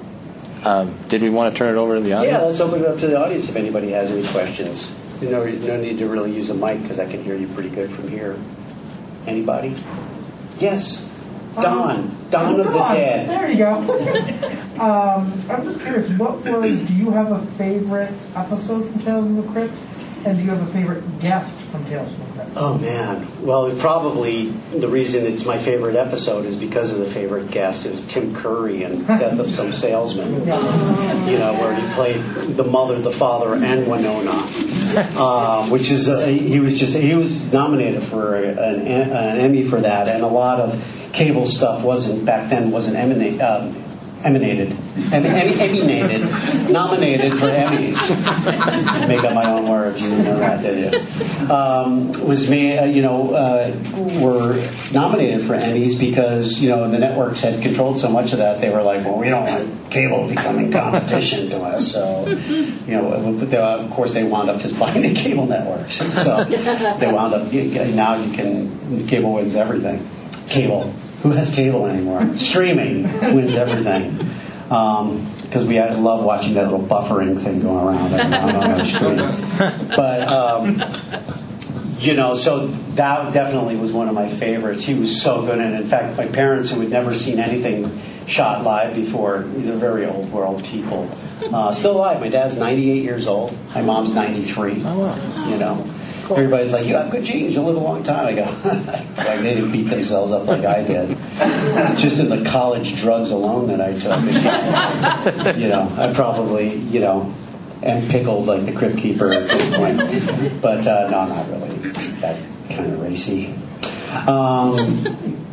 [0.64, 2.32] Um, did we want to turn it over to the audience?
[2.32, 4.92] Yeah, let's open it up to the audience if anybody has any questions.
[5.20, 7.70] You know, no need to really use a mic because I can hear you pretty
[7.70, 8.38] good from here.
[9.26, 9.74] Anybody?
[10.58, 11.08] Yes.
[11.54, 12.16] Don.
[12.30, 12.94] Don of the Dawn.
[12.94, 13.28] Dead.
[13.28, 14.64] There you go.
[14.80, 19.36] um, I'm just curious, what was, do you have a favorite episode from Tales from
[19.36, 19.78] the Crypt?
[20.24, 22.50] And do you have a favorite guest from Tales from the Crypt?
[22.56, 23.26] Oh man.
[23.40, 27.86] Well, probably the reason it's my favorite episode is because of the favorite guest.
[27.86, 30.44] It was Tim Curry in Death of Some Salesman.
[31.28, 34.30] You know, where he played the mother, the father, and Winona.
[35.20, 39.80] Um, which is uh, he was just he was nominated for an, an Emmy for
[39.80, 43.40] that, and a lot of cable stuff wasn't back then wasn't emanate.
[43.42, 43.76] Um,
[44.24, 44.72] emanated,
[45.12, 47.96] em- em- emanated, nominated for Emmys.
[49.08, 50.00] Make up my own words.
[50.00, 51.50] You know that, did you?
[51.52, 53.74] Um, was me, uh, you know, uh,
[54.20, 54.54] were
[54.92, 58.60] nominated for Emmys because you know the networks had controlled so much of that.
[58.60, 61.92] They were like, well, we don't want cable becoming competition to us.
[61.92, 65.94] So, you know, they, of course they wound up just buying the cable networks.
[65.96, 70.06] So they wound up now you can cable wins everything.
[70.48, 70.92] Cable.
[71.22, 72.34] Who has cable anymore?
[72.36, 73.02] Streaming
[73.34, 74.16] wins everything.
[74.68, 79.16] Because we I love watching that little buffering thing going around on, on screen.
[79.96, 80.82] But, um,
[81.98, 84.84] you know, so that definitely was one of my favorites.
[84.84, 85.58] He was so good.
[85.58, 90.06] And in fact, my parents, who had never seen anything shot live before, they're very
[90.06, 91.10] old world people,
[91.52, 92.20] Uh, still alive.
[92.20, 93.56] My dad's 98 years old.
[93.74, 94.82] My mom's 93.
[94.84, 95.48] Oh, wow.
[95.48, 95.84] You know,
[96.30, 97.54] everybody's like, "You have good genes.
[97.54, 98.42] You'll live a long time." I go,
[99.16, 101.16] like they didn't beat themselves up like I did.
[101.98, 105.56] Just in the college drugs alone that I took.
[105.56, 107.34] you know, I probably, you know,
[107.82, 110.60] am pickled like the crypt keeper at this point.
[110.60, 113.54] But uh, no, not really that kind of racy.
[114.26, 115.46] Um,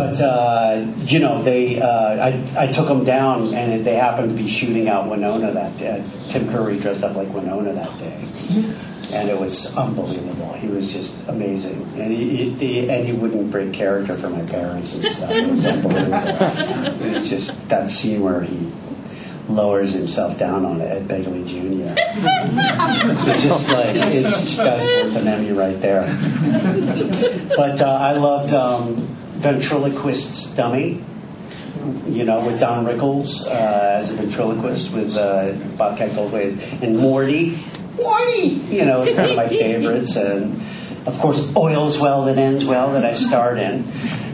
[0.00, 4.42] but uh, you know, they uh, I, I took them down, and they happened to
[4.42, 6.04] be shooting out Winona that day.
[6.28, 8.74] Tim Curry dressed up like Winona that day,
[9.12, 10.54] and it was unbelievable.
[10.54, 14.94] He was just amazing, and he, he and he wouldn't break character for my parents
[14.94, 15.30] and stuff.
[15.30, 17.06] It was unbelievable.
[17.06, 18.72] It was just that scene where he
[19.50, 21.94] lowers himself down on Ed Begley Jr.
[23.28, 26.06] it's just like it's just that's worth an Emmy right there.
[27.56, 31.04] But uh, I loved um, ventriloquist's dummy.
[32.06, 37.64] You know, with Don Rickles uh, as a ventriloquist with uh, Bobcat Goldthwait and Morty.
[37.96, 40.60] Morty, you know, is one of my favorites, and
[41.06, 43.84] of course, Oils Well That Ends Well that I starred in.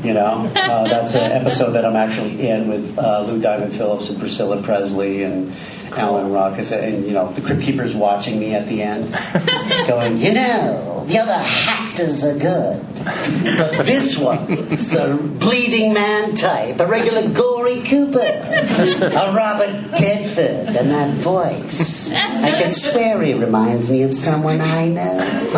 [0.02, 4.10] You know, uh, that's an episode that I'm actually in with uh, Lou Diamond Phillips
[4.10, 5.52] and Priscilla Presley and
[5.92, 6.58] Alan Rock.
[6.58, 9.12] And, you know, the Crypt Keeper's watching me at the end,
[9.86, 12.84] going, you know, the other actors are good.
[13.04, 20.90] But this one's a bleeding man type, a regular gory Cooper, a Robert Tedford, and
[20.90, 22.10] that voice.
[22.12, 25.20] I can swear he reminds me of someone I know.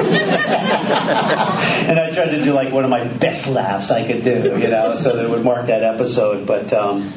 [1.88, 4.68] and I tried to do like one of my best laughs I could do, you
[4.68, 6.46] know, so that it would mark that episode.
[6.46, 7.10] But um,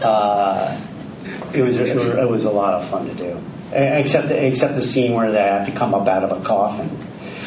[0.00, 0.80] uh,
[1.54, 3.40] it was it was it was a lot of fun to do,
[3.72, 6.90] except the, except the scene where they have to come up out of a coffin.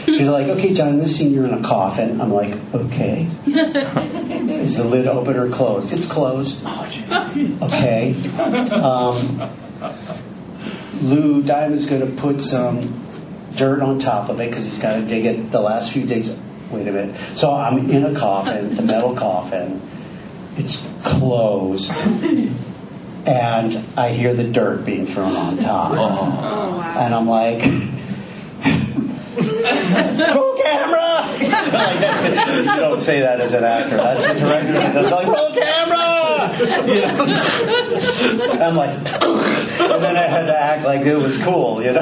[0.08, 2.22] You're like, okay, John, in this scene you're in a coffin.
[2.22, 3.28] I'm like, okay.
[3.46, 5.92] Is the lid open or closed?
[5.92, 6.66] It's closed.
[6.66, 8.16] Okay.
[8.72, 9.52] Um,
[11.02, 13.04] Lou Diamond's going to put some
[13.56, 16.36] dirt on top of it because he's got to dig it the last few digs.
[16.72, 17.18] Wait a minute.
[17.36, 18.68] So I'm in a coffin.
[18.68, 19.82] It's a metal coffin.
[20.56, 21.92] It's closed.
[23.28, 25.92] And I hear the dirt being thrown on top.
[25.92, 25.98] Oh.
[26.00, 27.62] Oh, and I'm like,
[30.34, 31.28] roll camera!
[31.38, 33.98] like that's, you don't say that as an actor.
[33.98, 34.72] That's the director.
[34.72, 36.17] That's like, roll camera!
[36.60, 37.24] You know?
[38.52, 42.02] And I'm like, and then I had to act like it was cool, you know?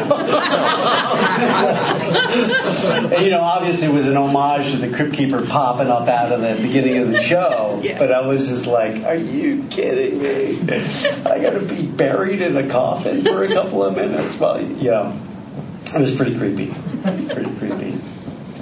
[3.14, 6.32] and, you know, obviously it was an homage to the Crypt Keeper popping up out
[6.32, 7.82] of the beginning of the show.
[7.98, 10.58] But I was just like, are you kidding me?
[11.26, 14.40] I gotta be buried in a coffin for a couple of minutes.
[14.40, 15.20] Well, you know,
[15.94, 16.74] it was pretty creepy.
[17.04, 18.00] Pretty creepy.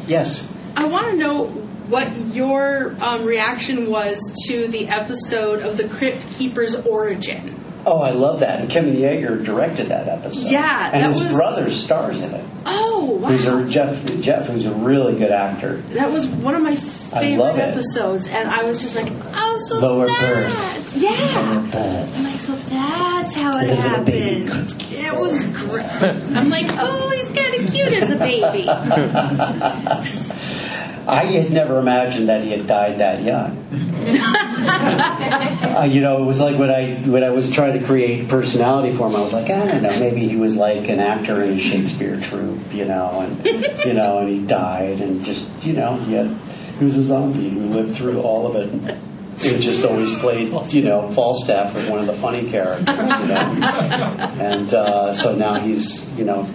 [0.07, 0.51] Yes.
[0.75, 6.25] I want to know what your um, reaction was to the episode of the Crypt
[6.31, 7.59] Keeper's origin.
[7.85, 8.61] Oh, I love that.
[8.61, 10.49] And Kevin Yagher directed that episode.
[10.49, 12.45] Yeah, and his was- brother stars in it.
[12.65, 13.27] Oh wow!
[13.27, 14.05] Who's a Jeff?
[14.21, 15.77] Jeff, who's a really good actor.
[15.91, 20.05] That was one of my favorite episodes, and I was just like, "Oh, so Lower
[20.07, 20.21] that's
[20.93, 20.95] birth.
[21.03, 24.45] yeah." But I'm like, "So that's how it It was a baby.
[24.47, 25.83] happened." It was great.
[26.37, 28.63] I'm like, "Oh, he's kind of cute as a baby."
[31.07, 33.57] I had never imagined that he had died that young.
[35.75, 38.95] uh, you know, it was like when I when I was trying to create personality
[38.95, 41.53] for him, I was like, I don't know, maybe he was like an actor in
[41.53, 43.45] a Shakespeare troupe, you know, and
[43.85, 46.35] you know, and he died, and just you know, he had
[46.79, 48.97] he was a zombie who lived through all of it.
[49.39, 53.35] He just always played, you know, Falstaff with one of the funny characters, you know,
[54.39, 56.47] and uh, so now he's, you know,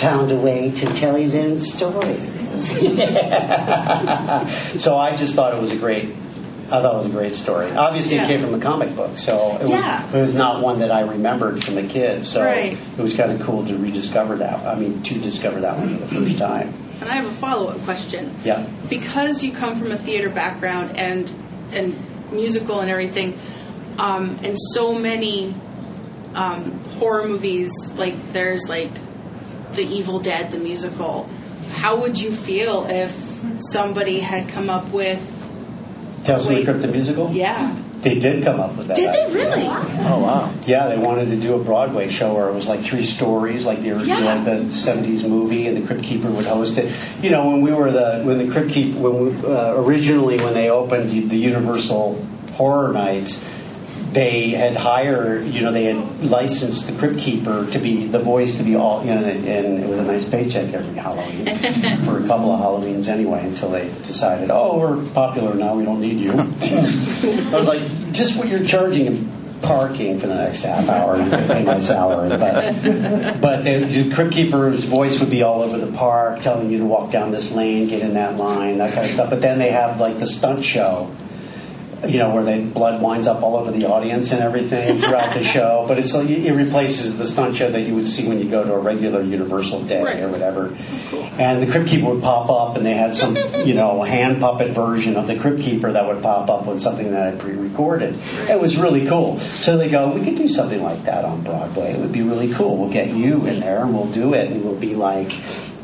[0.00, 2.20] found a way to tell his own stories.
[4.82, 6.14] so I just thought it was a great.
[6.66, 7.70] I thought it was a great story.
[7.72, 8.24] Obviously, Yeah.
[8.24, 11.00] it came from a comic book, so it was, it was not one that I
[11.00, 12.24] remembered from a kid.
[12.24, 12.72] So Right.
[12.96, 14.66] it was kind of cool to rediscover that.
[14.66, 16.72] I mean, to discover that one for the first time.
[17.00, 18.34] And I have a follow up question.
[18.44, 18.64] Yeah.
[18.88, 21.30] because you come from a theater background and
[21.72, 21.94] and
[22.32, 23.38] musical and everything,
[23.98, 25.54] um, and so many
[26.34, 28.90] um, horror movies, like there's like
[29.76, 31.28] The Evil Dead, the musical.
[31.74, 33.12] How would you feel if
[33.58, 35.20] somebody had come up with?
[36.24, 37.30] Tales from the Crypt the musical.
[37.30, 38.96] Yeah, They did come up with that.
[38.96, 39.34] did they idea.
[39.34, 39.62] really?
[40.06, 40.50] Oh wow.
[40.66, 43.82] Yeah, they wanted to do a Broadway show where it was like three stories, like
[43.82, 44.34] the original, Yeah.
[44.36, 46.90] like the '70s movie, and the Crypt Keeper would host it.
[47.22, 50.54] You know, when we were the when the Crypt Keeper when we, uh, originally when
[50.54, 53.44] they opened the, the Universal Horror Nights,
[54.14, 58.58] they had hired, you know, they had licensed the Crypt Keeper to be the voice
[58.58, 61.44] to be all, you know, and it was a nice paycheck every Halloween
[62.04, 66.00] for a couple of Halloweens anyway, until they decided, oh, we're popular now, we don't
[66.00, 66.30] need you.
[66.32, 71.32] I was like, just what you're charging in parking for the next half hour and
[71.48, 72.28] pay my salary.
[72.28, 76.78] But but the, the crypt keeper's voice would be all over the park, telling you
[76.78, 79.30] to walk down this lane, get in that line, that kind of stuff.
[79.30, 81.10] But then they have like the stunt show
[82.10, 85.44] you know, where the blood winds up all over the audience and everything throughout the
[85.44, 85.84] show.
[85.88, 88.64] But it's like it replaces the stunt show that you would see when you go
[88.64, 90.22] to a regular Universal day Right.
[90.22, 90.74] or whatever.
[91.12, 93.36] Oh, and the Crypt Keeper would pop up, and they had some,
[93.66, 97.10] you know, hand puppet version of the Crypt Keeper that would pop up with something
[97.12, 98.16] that I pre-recorded.
[98.48, 99.38] It was really cool.
[99.38, 101.92] So they go, we could do something like that on Broadway.
[101.92, 102.76] It would be really cool.
[102.76, 105.32] We'll get you in there, and we'll do it, and we'll be like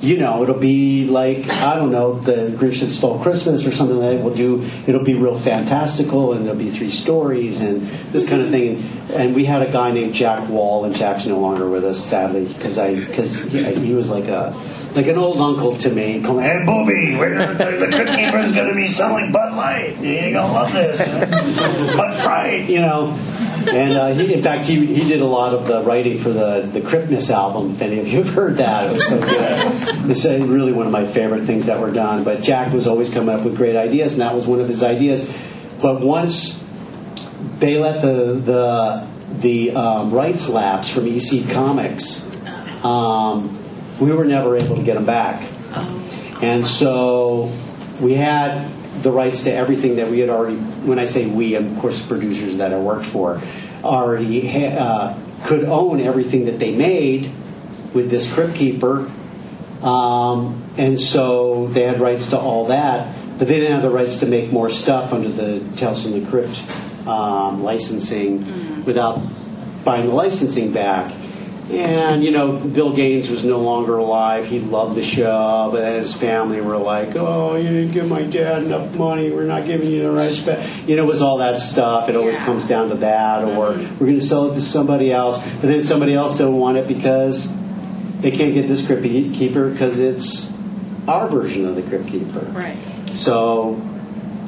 [0.01, 3.98] you know, it'll be like I don't know, the Grinch that stole Christmas or something
[3.98, 4.24] like that.
[4.24, 4.62] We'll do.
[4.86, 7.82] It'll be real fantastical, and there'll be three stories and
[8.12, 8.82] this kind of thing.
[9.12, 12.46] And we had a guy named Jack Wall, and Jack's no longer with us, sadly,
[12.46, 14.57] because I because he, he was like a
[14.94, 16.22] like an old uncle to me.
[16.22, 19.98] Calling, Hey, Booby, we're gonna the Crypt Keeper's gonna be selling Bud Light.
[20.01, 21.07] You're gonna love this.
[21.96, 22.68] Bud Fright.
[22.68, 23.16] you know.
[23.68, 26.68] And uh, he, in fact, he, he did a lot of the writing for the
[26.72, 27.72] the Cryptness album.
[27.72, 30.11] If any of you have heard that, it was so good.
[30.11, 32.24] It's uh, really one of my favorite things that were done.
[32.24, 34.82] But Jack was always coming up with great ideas, and that was one of his
[34.82, 35.30] ideas.
[35.80, 36.64] But once
[37.58, 39.08] they let the the
[39.40, 42.26] the um, rights lapse from EC Comics,
[42.84, 43.58] um,
[44.00, 45.46] we were never able to get them back.
[46.42, 47.52] And so
[48.00, 48.70] we had
[49.03, 52.59] the rights to everything that we had already, when I say we, of course, producers
[52.59, 53.40] that I worked for,
[53.82, 57.30] already ha- uh, could own everything that they made
[57.94, 59.11] with this Crypt Keeper.
[59.82, 64.20] Um, and so they had rights to all that, but they didn't have the rights
[64.20, 66.62] to make more stuff under the Tales from the Crypt
[67.07, 69.22] um, licensing without
[69.84, 71.12] buying the licensing back.
[71.72, 74.46] And you know, Bill Gaines was no longer alive.
[74.46, 78.22] He loved the show, but then his family were like, "Oh, you didn't give my
[78.22, 79.30] dad enough money.
[79.30, 82.08] We're not giving you the rights back." You know, it was all that stuff.
[82.08, 82.44] It always Yeah.
[82.44, 83.98] comes down to that, or mm-hmm.
[83.98, 86.86] we're going to sell it to somebody else, but then somebody else don't want it
[86.88, 87.52] because
[88.20, 90.52] they can't get this Crypt Keeper because it's
[91.08, 92.46] our version of the Crypt Keeper.
[92.52, 92.76] Right.
[93.12, 93.80] So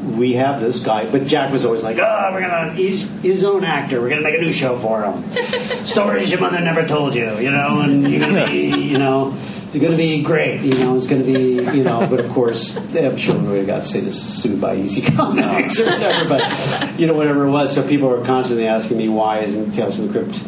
[0.03, 3.64] we have this guy, but Jack was always like, "Oh, we're gonna he's his own
[3.64, 4.00] actor.
[4.00, 5.84] We're gonna make a new show for him.
[5.84, 9.34] Stories your mother never told you, you know, and you're gonna be, you know."
[9.72, 10.96] It's going to be great, you know.
[10.96, 12.07] It's going to be, you know.
[12.07, 15.80] But of course, I'm sure we would have got say, this sued by EC Comics
[15.80, 16.28] or whatever.
[16.28, 17.74] But you know, whatever it was.
[17.74, 20.38] So people were constantly asking me, "Why isn't Tales from the Crypt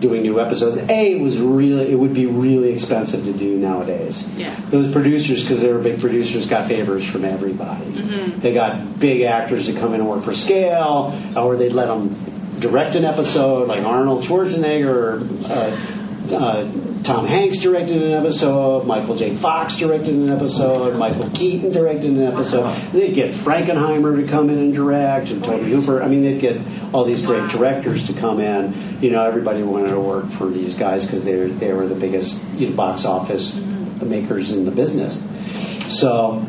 [0.00, 4.26] doing new episodes?" A it was really, it would be really expensive to do nowadays
[4.38, 4.50] Yeah.
[4.70, 7.84] those producers, because they were big producers, got favors from everybody.
[8.40, 12.14] They got big actors to come in and work for scale, or they'd let them
[12.60, 15.22] direct an episode, like Arnold Schwarzenegger, or,
[15.52, 15.76] uh,
[16.32, 16.70] uh,
[17.02, 19.34] Tom Hanks directed an episode, Michael J.
[19.34, 22.74] Fox directed an episode, Michael Keaton directed an episode.
[22.92, 26.02] They'd get Frankenheimer to come in and direct, and Tobe Hooper.
[26.02, 26.60] I mean, they'd get
[26.92, 28.74] all these great directors to come in.
[29.00, 31.94] You know, everybody wanted to work for these guys because they were, they were the
[31.94, 33.54] biggest you know, box office
[34.02, 35.22] makers in the business.
[35.88, 36.44] So,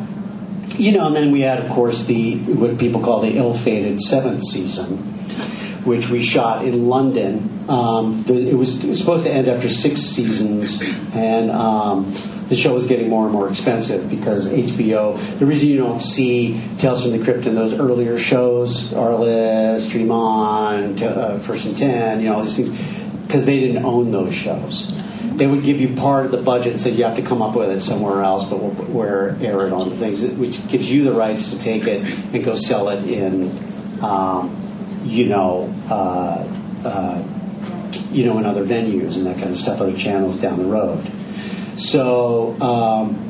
[0.75, 4.43] you know, and then we had, of course, the what people call the ill-fated seventh
[4.43, 5.16] season,
[5.87, 7.65] which we shot in London.
[7.69, 10.83] Um, the, it, was, it was supposed to end after six seasons,
[11.13, 12.13] and um,
[12.49, 15.39] the show was getting more and more expensive because HBO.
[15.39, 20.11] The reason you don't see Tales from the Crypt in those earlier shows, Arliss, Dream
[20.11, 22.69] On, T- uh, First and Ten, you know, all these things,
[23.25, 24.91] because they didn't own those shows
[25.37, 27.55] they would give you part of the budget and said you have to come up
[27.55, 31.03] with it somewhere else, but we'll, we'll air it on the things, which gives you
[31.03, 32.01] the rights to take it
[32.33, 33.43] and go sell it in,
[34.01, 34.66] um,
[35.07, 36.47] you know, uh,
[36.85, 37.23] uh,
[38.11, 41.09] you know, in other venues and that kind of stuff, other channels down the road.
[41.77, 43.23] So, um,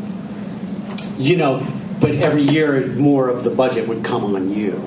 [1.17, 1.65] you know,
[1.99, 4.83] but every year more of the budget would come on you.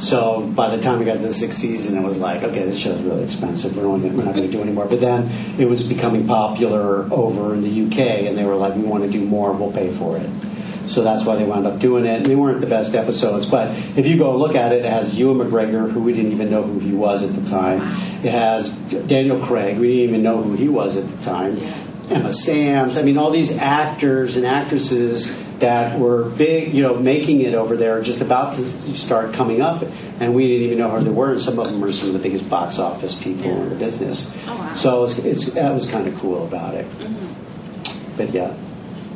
[0.00, 2.78] So by the time we got to the sixth season, it was like, okay, this
[2.78, 3.76] show's really expensive.
[3.76, 4.86] We're, only, we're not going to do anymore.
[4.86, 8.82] But then it was becoming popular over in the UK, and they were like, we
[8.82, 9.52] want to do more.
[9.52, 10.28] We'll pay for it.
[10.86, 12.18] So that's why they wound up doing it.
[12.18, 15.18] And they weren't the best episodes, but if you go look at it, it has
[15.18, 17.80] Ewan McGregor, who we didn't even know who he was at the time.
[18.24, 19.78] It has Daniel Craig.
[19.78, 21.58] We didn't even know who he was at the time.
[22.10, 22.98] Emma Samms.
[22.98, 27.76] I mean, all these actors and actresses that were big, you know, making it over
[27.76, 29.84] there, just about to start coming up,
[30.18, 31.32] and we didn't even know who they were.
[31.32, 34.28] And some of them were some of the biggest box office people in the business.
[34.48, 34.74] Oh, wow.
[34.74, 36.86] So it's, it's, that was kind of cool about it.
[36.98, 38.16] Mm-hmm.
[38.16, 38.54] But yeah,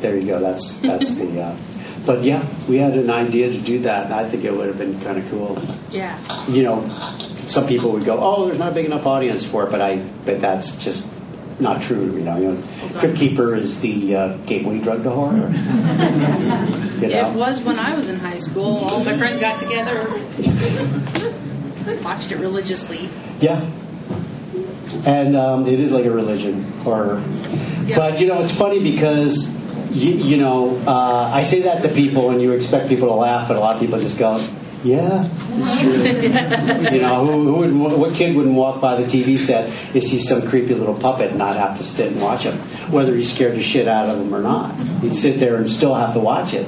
[0.00, 0.40] there you go.
[0.40, 1.40] That's that's the.
[1.42, 1.56] Uh,
[2.04, 4.78] but yeah, we had an idea to do that, and I think it would have
[4.78, 6.46] been kind of cool Yeah.
[6.46, 6.88] you know,
[7.36, 9.96] some people would go, "Oh, there's not a big enough audience for it," but I,
[10.24, 11.10] but that's just
[11.58, 12.16] not true.
[12.16, 12.62] You know, you know,
[13.00, 15.36] Crypt Keeper is the uh, gateway drug to horror.
[17.00, 17.30] you know?
[17.30, 18.86] It was when I was in high school.
[18.90, 20.08] All my friends got together.
[22.02, 23.08] watched it religiously.
[23.40, 23.68] Yeah.
[25.04, 27.22] And um, it is like a religion, horror.
[27.84, 27.96] Yeah.
[27.96, 29.54] But you know, it's funny because
[29.90, 33.48] you, you know uh, I say that to people, and you expect people to laugh,
[33.48, 34.36] but a lot of people just go,
[34.84, 35.92] "Yeah, it's true."
[36.96, 40.20] you know, who, who would, what kid wouldn't walk by the TV set and see
[40.20, 42.58] some creepy little puppet and not have to sit and watch him,
[42.90, 44.74] whether he's scared the shit out of him or not?
[45.00, 46.66] He'd sit there and still have to watch it.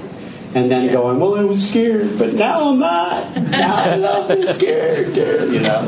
[0.55, 3.36] And then going, well, I was scared, but now I'm not.
[3.36, 5.86] Now I love this character, you know.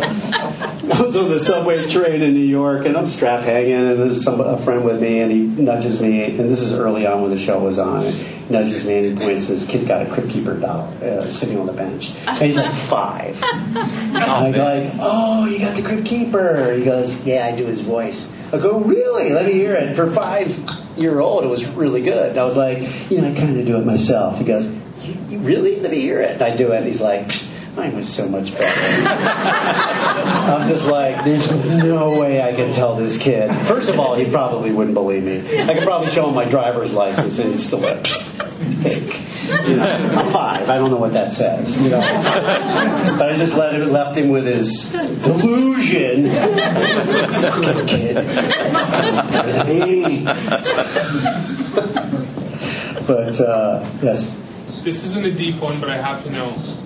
[0.92, 4.22] I was on the subway train in New York, and I'm strap hanging, and there's
[4.22, 7.30] some a friend with me, and he nudges me, and this is early on when
[7.30, 8.04] the show was on.
[8.04, 11.30] And nudges me, and he points, and this kid's got a Crypt Keeper doll uh,
[11.30, 13.42] sitting on the bench, and he's like five.
[14.10, 16.74] And I'm like, oh, you got the Crypt Keeper?
[16.74, 18.30] He goes, yeah, I do his voice.
[18.52, 19.30] I go, really?
[19.30, 19.94] Let me hear it.
[19.94, 20.52] For five
[21.00, 22.30] year old, it was really good.
[22.30, 24.38] And I was like, you know, I kind of do it myself.
[24.38, 24.70] He goes,
[25.02, 25.80] "You- you really?
[25.80, 26.32] Let me hear it.
[26.32, 26.76] And I do it.
[26.78, 27.30] And he's like,
[27.76, 28.66] mine was so much better.
[29.08, 33.52] I'm just like, there's no way I can tell this kid.
[33.66, 35.38] First of all, he probably wouldn't believe me.
[35.62, 39.20] I could probably show him my driver's license and he'd still like, fake.
[39.68, 40.68] You know, five.
[40.68, 41.80] I don't know what that says.
[41.80, 44.90] You know, but I just let him, left him with his
[45.22, 46.30] delusion.
[47.86, 48.16] Kid.
[53.06, 54.40] But uh, yes,
[54.82, 56.78] This isn't a deep one, but I have to know.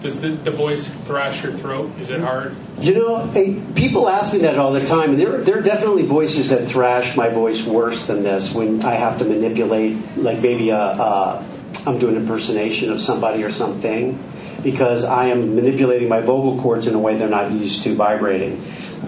[0.00, 1.90] Does the, the voice thrash your throat?
[1.98, 2.54] Is it hard?
[2.80, 6.04] You know, hey, people ask me that all the time, and there, there are definitely
[6.04, 10.70] voices that thrash my voice worse than this when I have to manipulate, like maybe
[10.70, 11.44] a, a,
[11.86, 14.22] I'm doing impersonation of somebody or something,
[14.62, 18.64] because I am manipulating my vocal cords in a way they're not used to vibrating.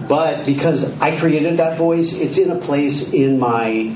[0.07, 3.95] But because I created that voice, it's in a place in my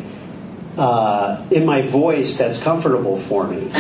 [0.78, 3.72] uh, in my voice that's comfortable for me.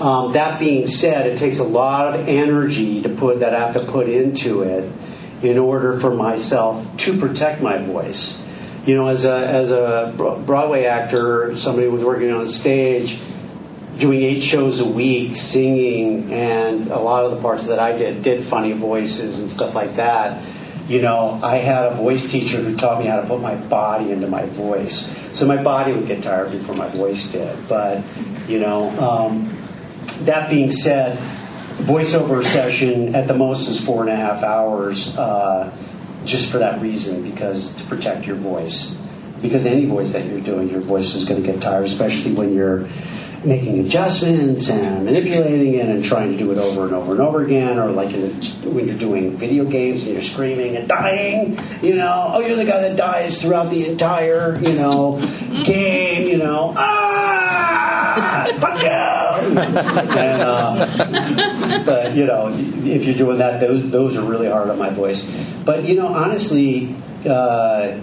[0.00, 3.74] Um, that being said, it takes a lot of energy to put that I have
[3.74, 4.90] to put into it
[5.42, 8.40] in order for myself to protect my voice.
[8.86, 13.18] You know, as a as a Broadway actor, somebody was working on stage,
[14.00, 18.22] doing eight shows a week, singing, and a lot of the parts that I did
[18.22, 20.44] did funny voices and stuff like that.
[20.88, 24.10] You know, I had a voice teacher who taught me how to put my body
[24.10, 25.06] into my voice.
[25.36, 27.68] So my body would get tired before my voice did.
[27.68, 28.02] But,
[28.48, 29.56] you know, um,
[30.22, 31.16] that being said,
[31.84, 35.72] voiceover session at the most is four and a half hours, uh,
[36.24, 38.98] just for that reason, because to protect your voice.
[39.40, 42.52] Because any voice that you're doing, your voice is going to get tired, especially when
[42.52, 42.88] you're
[43.44, 47.44] making adjustments and manipulating it and trying to do it over and over and over
[47.44, 48.30] again, or like in
[48.72, 52.64] when you're doing video games and you're screaming and dying, you know, oh, you're the
[52.64, 55.18] guy that dies throughout the entire, you know,
[55.64, 58.88] game, you know, ah, fuck you.
[59.58, 64.78] and, uh, but you know, if you're doing that, those those are really hard on
[64.78, 65.30] my voice.
[65.64, 66.94] But you know, honestly.
[67.26, 68.00] Uh,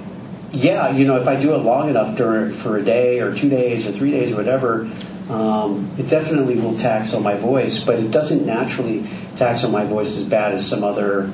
[0.54, 3.50] yeah, you know, if I do it long enough during, for a day or two
[3.50, 4.90] days or three days or whatever,
[5.30, 9.06] um, it definitely will tax on my voice, but it doesn't naturally
[9.36, 11.32] tax on my voice as bad as some other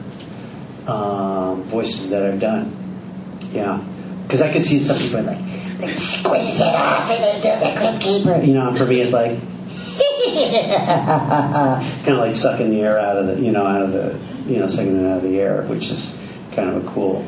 [0.87, 2.75] um, voices that I've done.
[3.51, 3.83] Yeah,
[4.23, 5.37] because I can see some people like,
[5.95, 8.47] squeeze it off and then do the quick.
[8.47, 9.31] You know, for me, it's like,
[10.25, 14.19] it's kind of like sucking the air out of the, you know, out of the,
[14.51, 16.17] you know, sucking it out of the air, which is
[16.53, 17.27] kind of a cool,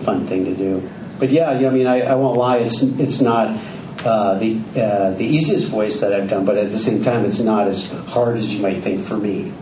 [0.00, 0.86] fun thing to do.
[1.18, 3.56] But yeah, I mean, I, I won't lie, it's it's not
[4.04, 7.40] uh, the uh, the easiest voice that I've done, but at the same time, it's
[7.40, 9.52] not as hard as you might think for me.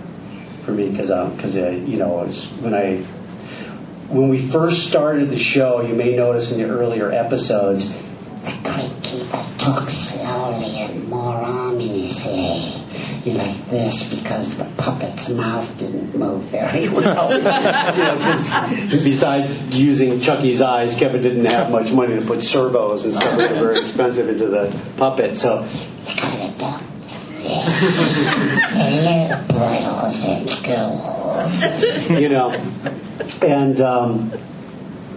[0.64, 2.26] For me, because because uh, you know,
[2.60, 3.02] when I
[4.08, 7.90] when we first started the show, you may notice in the earlier episodes,
[8.44, 12.74] The great keeper talk slowly and more ominously.
[13.24, 17.32] You like this because the puppet's mouth didn't move very well.
[17.32, 23.14] you know, besides using Chucky's eyes, Kevin didn't have much money to put servos and
[23.14, 25.36] stuff that were very expensive into the puppet.
[25.36, 26.66] So You gotta do
[28.74, 32.10] little boils and girls.
[32.20, 32.50] you know,
[33.42, 34.32] and um,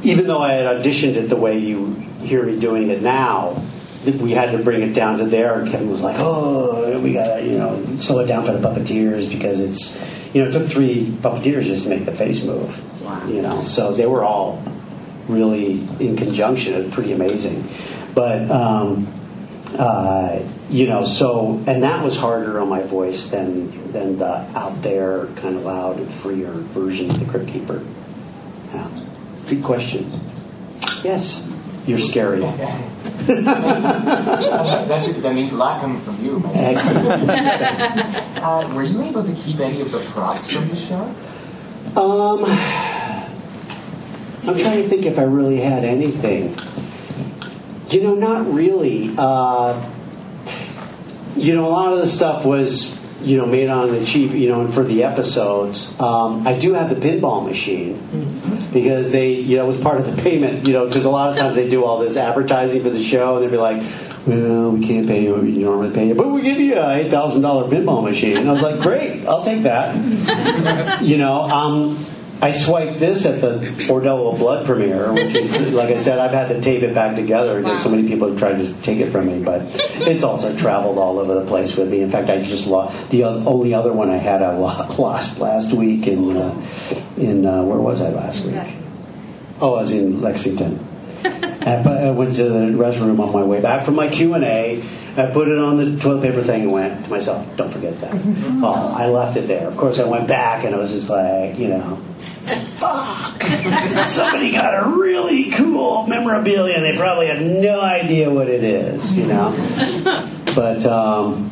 [0.03, 3.63] even though I had auditioned it the way you hear me doing it now,
[4.05, 5.59] we had to bring it down to there.
[5.59, 9.29] And Kevin was like, "Oh, we gotta, you know, slow it down for the puppeteers
[9.29, 9.99] because it's,
[10.33, 12.81] you know, it took three puppeteers just to make the face move.
[13.27, 14.63] You know, so they were all
[15.27, 16.73] really in conjunction.
[16.73, 17.69] It was pretty amazing,
[18.13, 19.11] but." Um,
[19.77, 24.81] uh, you know, so and that was harder on my voice than than the out
[24.81, 27.83] there kind of loud and freer version of the Crypt Keeper.
[28.73, 29.05] Yeah.
[29.47, 30.19] Good question.
[31.03, 31.47] Yes,
[31.85, 32.41] you're scary.
[33.25, 36.41] that, should, that means a lot coming from you.
[36.53, 37.29] Excellent.
[38.45, 41.01] Uh, were you able to keep any of the props from the show?
[41.99, 42.45] Um,
[44.47, 46.55] I'm trying to think if I really had anything.
[47.89, 49.15] You know, not really.
[49.17, 49.89] Uh,
[51.35, 52.94] you know, a lot of the stuff was,
[53.25, 55.99] you know, made on the cheap, you know, and for the episodes.
[55.99, 60.15] Um, I do have the pinball machine because they, you know, it was part of
[60.15, 62.89] the payment, you know, because a lot of times they do all this advertising for
[62.89, 63.83] the show and they'd be like,
[64.25, 67.09] well, we can't pay you what we normally pay you, but we give you a
[67.09, 68.37] $8,000 pinball machine.
[68.37, 71.01] And I was like, great, I'll take that.
[71.01, 72.05] you know, um,
[72.41, 76.49] I swiped this at the Bordello Blood premiere, which is, like I said, I've had
[76.49, 79.27] to tape it back together because so many people have tried to take it from
[79.27, 79.41] me.
[79.41, 79.61] But
[80.01, 82.01] it's also traveled all over the place with me.
[82.01, 84.41] In fact, I just lost the only other one I had.
[84.43, 86.65] I lost last week in uh,
[87.17, 88.55] in uh, where was I last week?
[89.61, 90.85] Oh, I was in Lexington.
[91.23, 94.83] I went to the restroom on my way back from my Q and A.
[95.17, 98.13] I put it on the toilet paper thing and went to myself, "Don't forget that."
[98.63, 99.67] Oh, I left it there.
[99.67, 101.97] Of course, I went back and I was just like, you know,
[102.77, 103.41] fuck.
[104.07, 106.75] Somebody got a really cool memorabilia.
[106.75, 109.51] and They probably have no idea what it is, you know.
[110.55, 111.51] But um,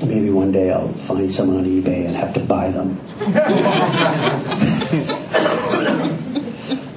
[0.00, 3.00] maybe one day I'll find someone on eBay and have to buy them.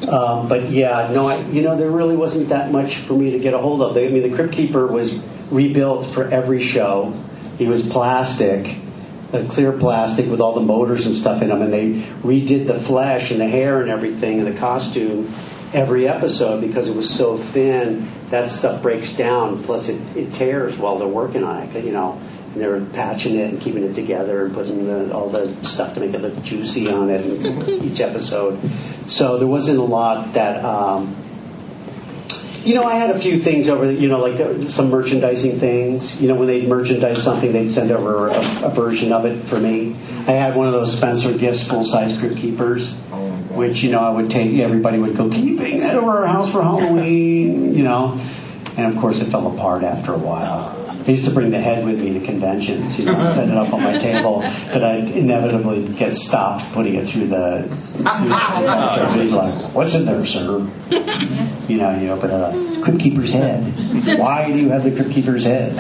[0.07, 3.39] Um, but yeah, no, I, you know, there really wasn't that much for me to
[3.39, 3.95] get a hold of.
[3.97, 5.19] I mean, the Crypt Keeper was
[5.51, 7.13] rebuilt for every show.
[7.57, 8.77] He was plastic,
[9.33, 12.79] a clear plastic with all the motors and stuff in them, and they redid the
[12.79, 15.33] flesh and the hair and everything and the costume
[15.73, 18.07] every episode because it was so thin.
[18.29, 19.63] That stuff breaks down.
[19.63, 21.83] Plus, it, it tears while they're working on it.
[21.83, 22.19] You know,
[22.53, 25.93] and they were patching it and keeping it together and putting the, all the stuff
[25.95, 27.23] to make it look juicy on it
[27.83, 28.59] each episode.
[29.07, 30.63] So there wasn't a lot that.
[30.63, 31.15] Um,
[32.65, 36.19] you know, I had a few things over, you know, like the, some merchandising things.
[36.21, 39.59] You know, when they'd merchandise something, they'd send over a, a version of it for
[39.59, 39.95] me.
[40.27, 42.93] I had one of those Spencer Gifts full size crypt keepers,
[43.49, 46.27] which, you know, I would take, everybody would go, Can you bring that over our
[46.27, 47.73] house for Halloween?
[47.73, 48.21] You know,
[48.77, 50.78] and of course it fell apart after a while.
[51.05, 53.73] I used to bring the head with me to conventions, you know, set it up
[53.73, 54.41] on my table,
[54.71, 57.67] but I'd inevitably get stopped putting it through the.
[57.69, 60.67] Through the Everybody's like, "What's in there, sir?"
[61.67, 62.53] You know, you open it up.
[62.53, 64.19] It's Crypt Keeper's head.
[64.19, 65.77] Why do you have the Crypt Keeper's head?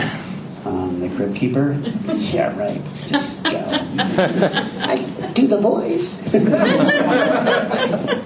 [0.65, 1.77] Um, the Crypt Keeper?
[2.07, 2.81] Yeah, right.
[3.07, 3.49] Just go.
[3.59, 6.19] I do the voice.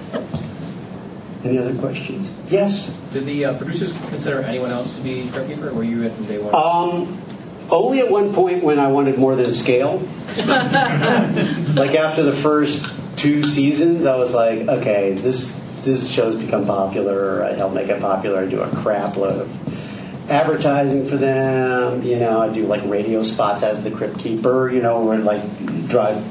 [1.44, 2.28] Any other questions?
[2.48, 2.96] Yes.
[3.12, 6.16] Did the uh, producers consider anyone else to be Crypt Keeper, or were you at
[6.16, 6.54] from day one?
[6.54, 7.22] Um,
[7.70, 9.98] only at one point when I wanted more than scale.
[10.36, 12.86] like after the first
[13.16, 17.44] two seasons, I was like, okay, this this show's become popular.
[17.44, 18.42] I help make it popular.
[18.42, 22.02] I do a crap load of advertising for them.
[22.02, 24.70] You know, I do like radio spots as the Crypt Keeper.
[24.70, 26.24] You know, where like drive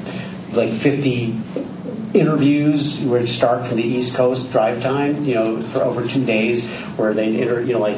[0.56, 1.38] like fifty
[2.14, 6.66] interviews which start from the East Coast drive time, you know, for over two days,
[6.96, 7.96] where they, inter, you know, like,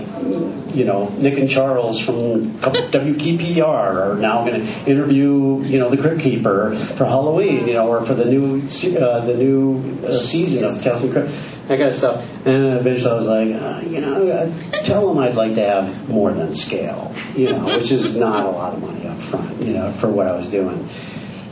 [0.75, 5.99] you know, Nick and Charles from WKPR are now going to interview, you know, the
[5.99, 8.63] Crypt Keeper for Halloween, you know, or for the new
[8.99, 11.33] uh, the new uh, season of Tales from Crypt.
[11.69, 12.47] That kind of stuff.
[12.47, 16.09] And eventually I was like, uh, you know, uh, tell them I'd like to have
[16.09, 19.75] more than scale, you know, which is not a lot of money up front, you
[19.75, 20.89] know, for what I was doing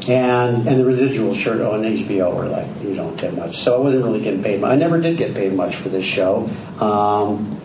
[0.08, 3.78] and and the residual shirt on HBO were like you don't get much, so I
[3.78, 4.62] wasn't really getting paid.
[4.62, 6.48] I never did get paid much for this show,
[6.80, 7.60] um,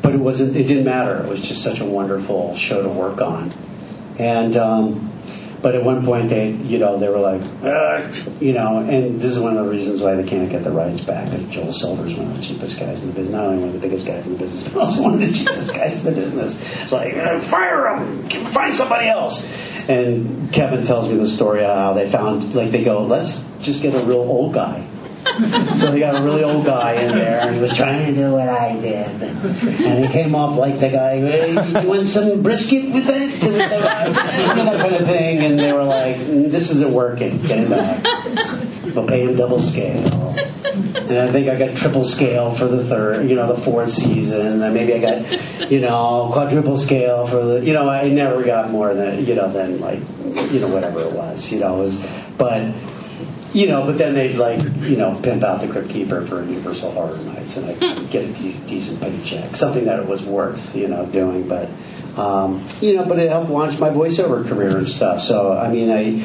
[0.00, 0.56] but it wasn't.
[0.56, 1.22] It didn't matter.
[1.22, 3.52] It was just such a wonderful show to work on,
[4.18, 4.56] and.
[4.56, 5.11] Um,
[5.62, 9.32] but at one point, they, you know, they were like, "Ugh," you know, and this
[9.32, 11.30] is one of the reasons why they can't get the rights back.
[11.30, 13.74] Because Joel Silver's one of the cheapest guys in the business, not only one of
[13.74, 16.20] the biggest guys in the business, but also one of the cheapest guys in the
[16.20, 16.60] business.
[16.82, 19.48] It's like, "Uh, fire him, find somebody else.
[19.88, 23.82] And Kevin tells me the story of how they found, like, they go, let's just
[23.82, 24.86] get a real old guy.
[25.78, 28.32] So they got a really old guy in there, and he was trying to do
[28.32, 29.22] what I did.
[29.22, 33.22] And he came off like the guy, hey, you want some brisket with that?
[33.42, 35.38] Know, that kind of thing.
[35.42, 37.40] And they were like, "Mm, this isn't working.
[37.42, 38.04] Get him back.
[38.94, 40.06] We'll pay him double scale.
[40.74, 44.46] And I think I got triple scale for the third, you know, the fourth season.
[44.46, 48.42] And then maybe I got, you know, quadruple scale for the, you know, I never
[48.42, 50.00] got more than, you know, than like,
[50.50, 52.06] you know, whatever it was, you know, it was,
[52.38, 52.72] but,
[53.52, 56.92] you know, but then they'd like, you know, pimp out the Crypt Keeper for Universal
[56.92, 60.88] Horror Nights and I'd get a de- decent paycheck, something that it was worth, you
[60.88, 61.46] know, doing.
[61.46, 61.68] But,
[62.16, 65.20] um, you know, but it helped launch my voiceover career and stuff.
[65.20, 66.24] So, I mean, I,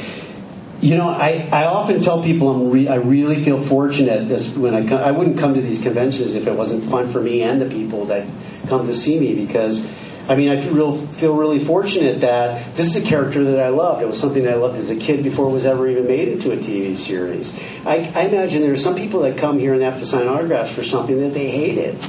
[0.79, 4.73] you know, I, I often tell people I'm re- I really feel fortunate this, when
[4.73, 7.59] I come, I wouldn't come to these conventions if it wasn't fun for me and
[7.59, 8.27] the people that
[8.67, 9.85] come to see me because
[10.27, 13.69] I mean, I feel, real, feel really fortunate that this is a character that I
[13.69, 14.01] loved.
[14.01, 16.51] It was something I loved as a kid before it was ever even made into
[16.51, 17.57] a TV series.
[17.85, 20.71] I, I imagine there are some people that come here and have to sign autographs
[20.71, 21.99] for something that they hated.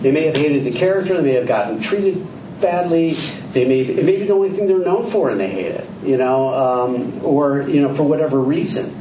[0.00, 2.26] They may have hated the character, they may have gotten treated
[2.60, 3.12] badly.
[3.12, 5.86] They may it may be the only thing they're known for, and they hate it.
[6.04, 9.00] You know, um, or you know, for whatever reason,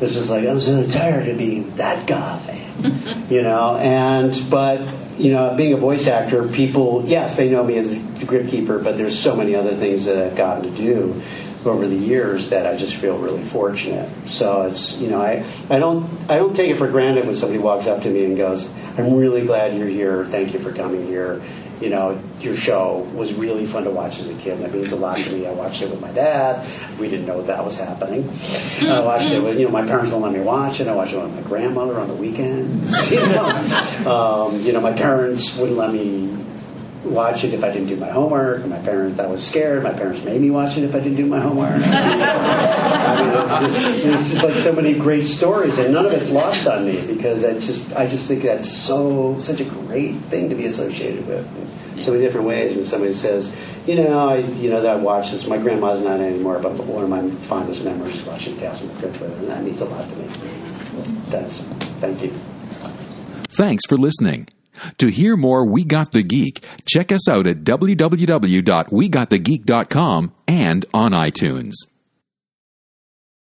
[0.00, 2.60] it's just like I'm so tired of being that guy.
[3.30, 7.76] you know, and but you know, being a voice actor, people yes, they know me
[7.76, 11.22] as the Crypt Keeper, but there's so many other things that I've gotten to do
[11.64, 14.10] over the years that I just feel really fortunate.
[14.26, 17.58] So it's you know I, I don't I don't take it for granted when somebody
[17.58, 20.26] walks up to me and goes, I'm really glad you're here.
[20.26, 21.42] Thank you for coming here.
[21.84, 24.62] You know, your show was really fun to watch as a kid.
[24.62, 25.46] That means a lot to me.
[25.46, 26.66] I watched it with my dad.
[26.98, 28.26] We didn't know that was happening.
[28.80, 30.88] I watched it with, you know, my parents won't let me watch it.
[30.88, 32.94] I watched it with my grandmother on the weekends.
[33.14, 33.44] You know,
[34.10, 36.34] um, you know my parents wouldn't let me
[37.04, 38.64] watch it if I didn't do my homework.
[38.66, 39.82] My parents, I was scared.
[39.82, 41.70] My parents made me watch it if I didn't do my homework.
[41.84, 46.30] I mean, it's just, it's just like so many great stories, and none of it's
[46.30, 50.48] lost on me because it's just, I just think that's so such a great thing
[50.48, 51.46] to be associated with.
[52.00, 52.76] So many different ways.
[52.76, 53.54] When somebody says,
[53.86, 55.46] you know, I, you know, that I watched this.
[55.46, 58.66] My grandma's not anymore, but one of my fondest memories is watching the
[58.98, 60.24] Crypt with her, and that means a lot to me.
[60.98, 61.62] It does.
[62.00, 62.32] Thank you.
[63.56, 64.48] Thanks for listening.
[64.98, 71.74] To hear more We Got the Geek, check us out at www.wegotthegeek.com and on iTunes.